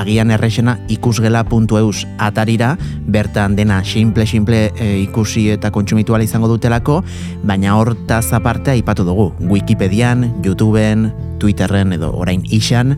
agian 0.01 0.31
errexena 0.33 0.79
ikusgela.eus 0.89 2.07
atarira, 2.17 2.71
bertan 3.05 3.59
dena 3.59 3.83
simple-simple 3.85 4.63
e, 4.73 4.87
ikusi 5.03 5.51
eta 5.53 5.69
kontsumitu 5.71 6.17
izango 6.17 6.49
dutelako, 6.49 7.03
baina 7.45 7.77
hortaz 7.77 8.33
apartea 8.33 8.75
ipatu 8.75 9.05
dugu, 9.05 9.35
Wikipedian, 9.39 10.41
YouTubeen, 10.43 11.13
Twitterren 11.39 11.93
edo 11.93 12.11
orain 12.17 12.43
isan, 12.49 12.97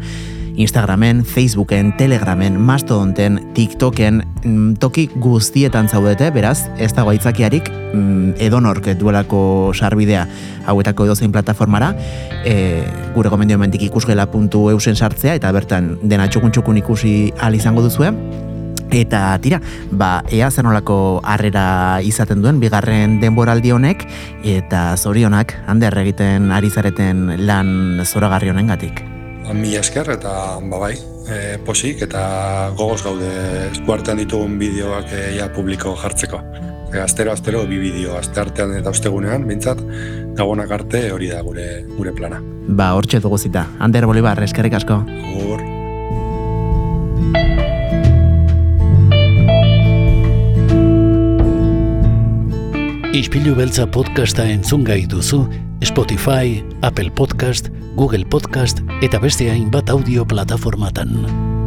Instagramen, 0.56 1.24
Facebooken, 1.24 1.96
Telegramen, 1.96 2.60
Mastodonten, 2.60 3.40
TikToken, 3.54 4.24
mm, 4.44 4.74
toki 4.82 5.08
guztietan 5.14 5.88
zaudete, 5.88 6.30
beraz, 6.30 6.68
ez 6.78 6.92
dago 6.94 7.10
aitzakiarik 7.10 7.70
mm, 7.70 8.34
edonork 8.38 8.92
duelako 8.98 9.72
sarbidea 9.74 10.26
hauetako 10.66 11.08
edozein 11.08 11.32
plataformara, 11.32 11.94
e, 12.44 12.84
gure 13.14 13.28
gomendio 13.28 13.58
mentik 13.58 13.82
ikusgela.eusen 13.88 14.96
sartzea, 14.96 15.34
eta 15.34 15.52
bertan 15.52 15.96
dena 16.02 16.28
txukun 16.28 16.76
ikusi 16.76 17.32
al 17.40 17.54
izango 17.54 17.82
duzue, 17.82 18.12
Eta 18.90 19.38
tira, 19.38 19.60
ba, 19.94 20.24
ea 20.34 20.50
zenolako 20.50 21.20
harrera 21.22 22.00
izaten 22.02 22.42
duen 22.42 22.58
bigarren 22.58 23.20
denboraldi 23.22 23.70
honek 23.70 24.02
eta 24.42 24.96
zorionak 24.96 25.54
hander 25.70 25.94
egiten 26.02 26.50
ari 26.50 26.74
zareten 26.74 27.46
lan 27.46 28.02
zoragarri 28.04 28.50
honengatik. 28.50 29.09
Ba, 29.44 29.54
Mi 29.56 29.74
esker 29.74 30.08
eta 30.12 30.32
ba 30.62 30.78
bai, 30.78 30.94
e, 31.26 31.58
posik 31.66 32.02
eta 32.06 32.22
gogoz 32.78 33.00
gaude 33.04 33.30
eskuartean 33.70 34.20
ditugun 34.20 34.58
bideoak 34.60 35.12
e, 35.12 35.22
ja 35.38 35.48
publiko 35.54 35.94
jartzeko. 35.98 36.40
E, 36.90 37.00
astero 37.00 37.32
astero 37.32 37.64
bi 37.70 37.78
bideo 37.80 38.16
asteartean 38.18 38.74
eta 38.78 38.92
ostegunean, 38.92 39.46
behintzat 39.48 39.82
gabonak 40.38 40.70
arte 40.70 41.08
hori 41.14 41.30
da 41.32 41.42
gure 41.46 41.66
gure 41.96 42.14
plana. 42.16 42.40
Ba, 42.68 42.92
hortxe 42.98 43.20
dugu 43.20 43.38
zita. 43.38 43.66
Ander 43.80 44.06
Bolibar, 44.06 44.42
eskerrik 44.44 44.76
asko. 44.80 45.02
Agur. 45.34 45.66
Ispilu 53.10 53.56
beltza 53.58 53.88
podcasta 53.90 54.46
entzun 54.46 54.84
gai 54.86 55.02
duzu 55.10 55.42
Spotify, 55.80 56.62
Apple 56.82 57.10
Podcast, 57.10 57.68
Google 57.96 58.24
Podcast 58.24 58.80
eta 59.00 59.18
beste 59.18 59.50
hainbat 59.50 59.90
audio 59.90 60.26
plataformatan. 60.28 61.59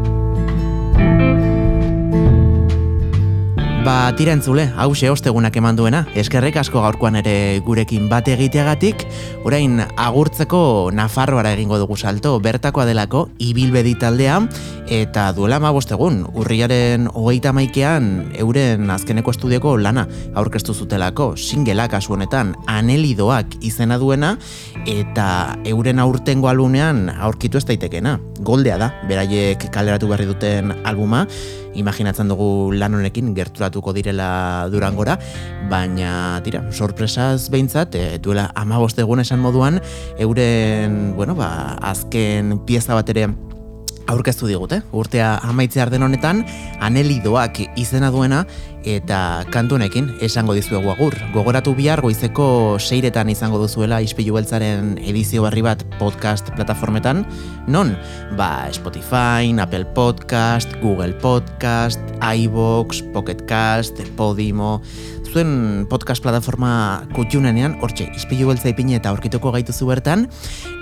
Ba, 3.84 4.16
tira 4.16 4.32
entzule, 4.32 4.70
hause 4.80 5.10
ostegunak 5.12 5.58
eman 5.60 5.76
duena, 5.76 6.06
eskerrik 6.16 6.56
asko 6.56 6.80
gaurkoan 6.80 7.18
ere 7.20 7.60
gurekin 7.66 8.06
bat 8.08 8.30
egiteagatik, 8.32 9.02
orain 9.44 9.82
agurtzeko 10.00 10.88
Nafarroara 10.96 11.52
egingo 11.52 11.76
dugu 11.82 11.98
salto, 12.00 12.38
bertakoa 12.40 12.86
delako, 12.88 13.26
ibilbedi 13.44 13.98
taldea, 14.00 14.38
eta 14.88 15.26
duela 15.36 15.60
ma 15.60 15.74
bostegun, 15.76 16.22
urriaren 16.32 17.10
hogeita 17.12 17.52
maikean, 17.52 18.30
euren 18.40 18.88
azkeneko 18.94 19.34
estudioko 19.36 19.74
lana 19.76 20.06
aurkeztu 20.40 20.72
zutelako, 20.72 21.34
singela 21.36 21.90
kasu 21.92 22.16
honetan, 22.16 22.54
anelidoak 22.72 23.58
izena 23.68 23.98
duena, 24.00 24.38
eta 24.88 25.58
euren 25.68 26.00
aurtengo 26.00 26.48
alunean 26.48 27.10
aurkitu 27.18 27.60
ez 27.60 27.66
daitekena. 27.68 28.16
Goldea 28.40 28.80
da, 28.80 28.90
beraiek 29.12 29.68
kaleratu 29.76 30.08
berri 30.08 30.30
duten 30.32 30.72
albuma, 30.88 31.26
imaginatzen 31.76 32.30
dugu 32.32 32.74
lan 32.76 32.96
honekin 32.98 33.34
gerturatuko 33.38 33.94
direla 33.96 34.68
durangora, 34.74 35.18
baina 35.72 36.42
tira, 36.46 36.64
sorpresaz 36.72 37.50
behintzat, 37.54 37.96
e, 37.96 38.20
duela 38.24 38.50
amabost 38.60 39.00
egun 39.00 39.24
esan 39.24 39.42
moduan, 39.44 39.82
euren, 40.18 41.14
bueno, 41.18 41.36
ba, 41.36 41.78
azken 41.94 42.60
pieza 42.68 42.98
bat 42.98 43.10
ere 43.14 43.28
aurkeztu 44.08 44.48
digute. 44.50 44.82
Urtea 44.92 45.38
amaitzear 45.48 45.92
den 45.94 46.04
honetan, 46.04 46.44
anelidoak 46.84 47.62
izena 47.80 48.12
duena 48.12 48.44
eta 48.84 49.46
kantunekin 49.52 50.10
esango 50.26 50.56
dizuegu 50.58 50.92
agur. 50.92 51.16
Gogoratu 51.34 51.74
bihar 51.78 52.02
goizeko 52.04 52.78
seiretan 52.80 53.30
izango 53.32 53.62
duzuela 53.62 54.02
ispilu 54.04 54.36
beltzaren 54.36 54.98
edizio 55.00 55.46
berri 55.46 55.64
bat 55.64 55.86
podcast 56.00 56.52
plataformetan. 56.58 57.24
Non? 57.72 57.94
Ba, 58.38 58.68
Spotify, 58.76 59.54
Apple 59.64 59.86
Podcast, 59.96 60.76
Google 60.82 61.16
Podcast, 61.24 62.00
iVoox, 62.20 63.04
Pocket 63.14 63.46
Cast, 63.48 64.04
Podimo, 64.18 64.82
zuen 65.34 65.88
podcast 65.90 66.22
plataforma 66.22 67.04
kutxunenean, 67.16 67.80
hortxe, 67.82 68.06
ispilu 68.18 68.52
beltza 68.52 68.70
ipine 68.70 68.98
eta 69.00 69.10
aurkituko 69.10 69.52
gaituzu 69.56 69.88
bertan, 69.90 70.28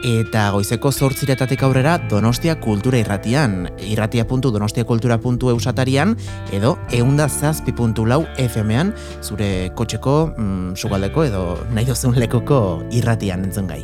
eta 0.07 0.49
goizeko 0.55 0.91
zortziretatik 0.91 1.63
aurrera 1.63 1.95
Donostia 2.11 2.57
Kultura 2.59 2.99
irratian, 2.99 3.69
irratia.donostiakultura.eu 3.87 5.55
satarian, 5.59 6.17
edo 6.51 6.75
eunda 6.91 7.29
zazpi.lau 7.29 8.25
FM-an, 8.41 8.93
zure 9.23 9.71
kotxeko, 9.77 10.17
mm, 10.35 10.75
sugaldeko 10.75 11.25
edo 11.29 11.45
nahi 11.71 11.87
duzun 11.87 12.19
lekoko 12.19 12.81
irratian 12.91 13.47
entzun 13.47 13.71
gai. 13.71 13.81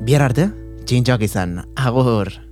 Bihar 0.00 0.30
arte, 0.30 0.50
txintxoak 0.86 1.28
izan, 1.28 1.60
agur! 1.76 2.45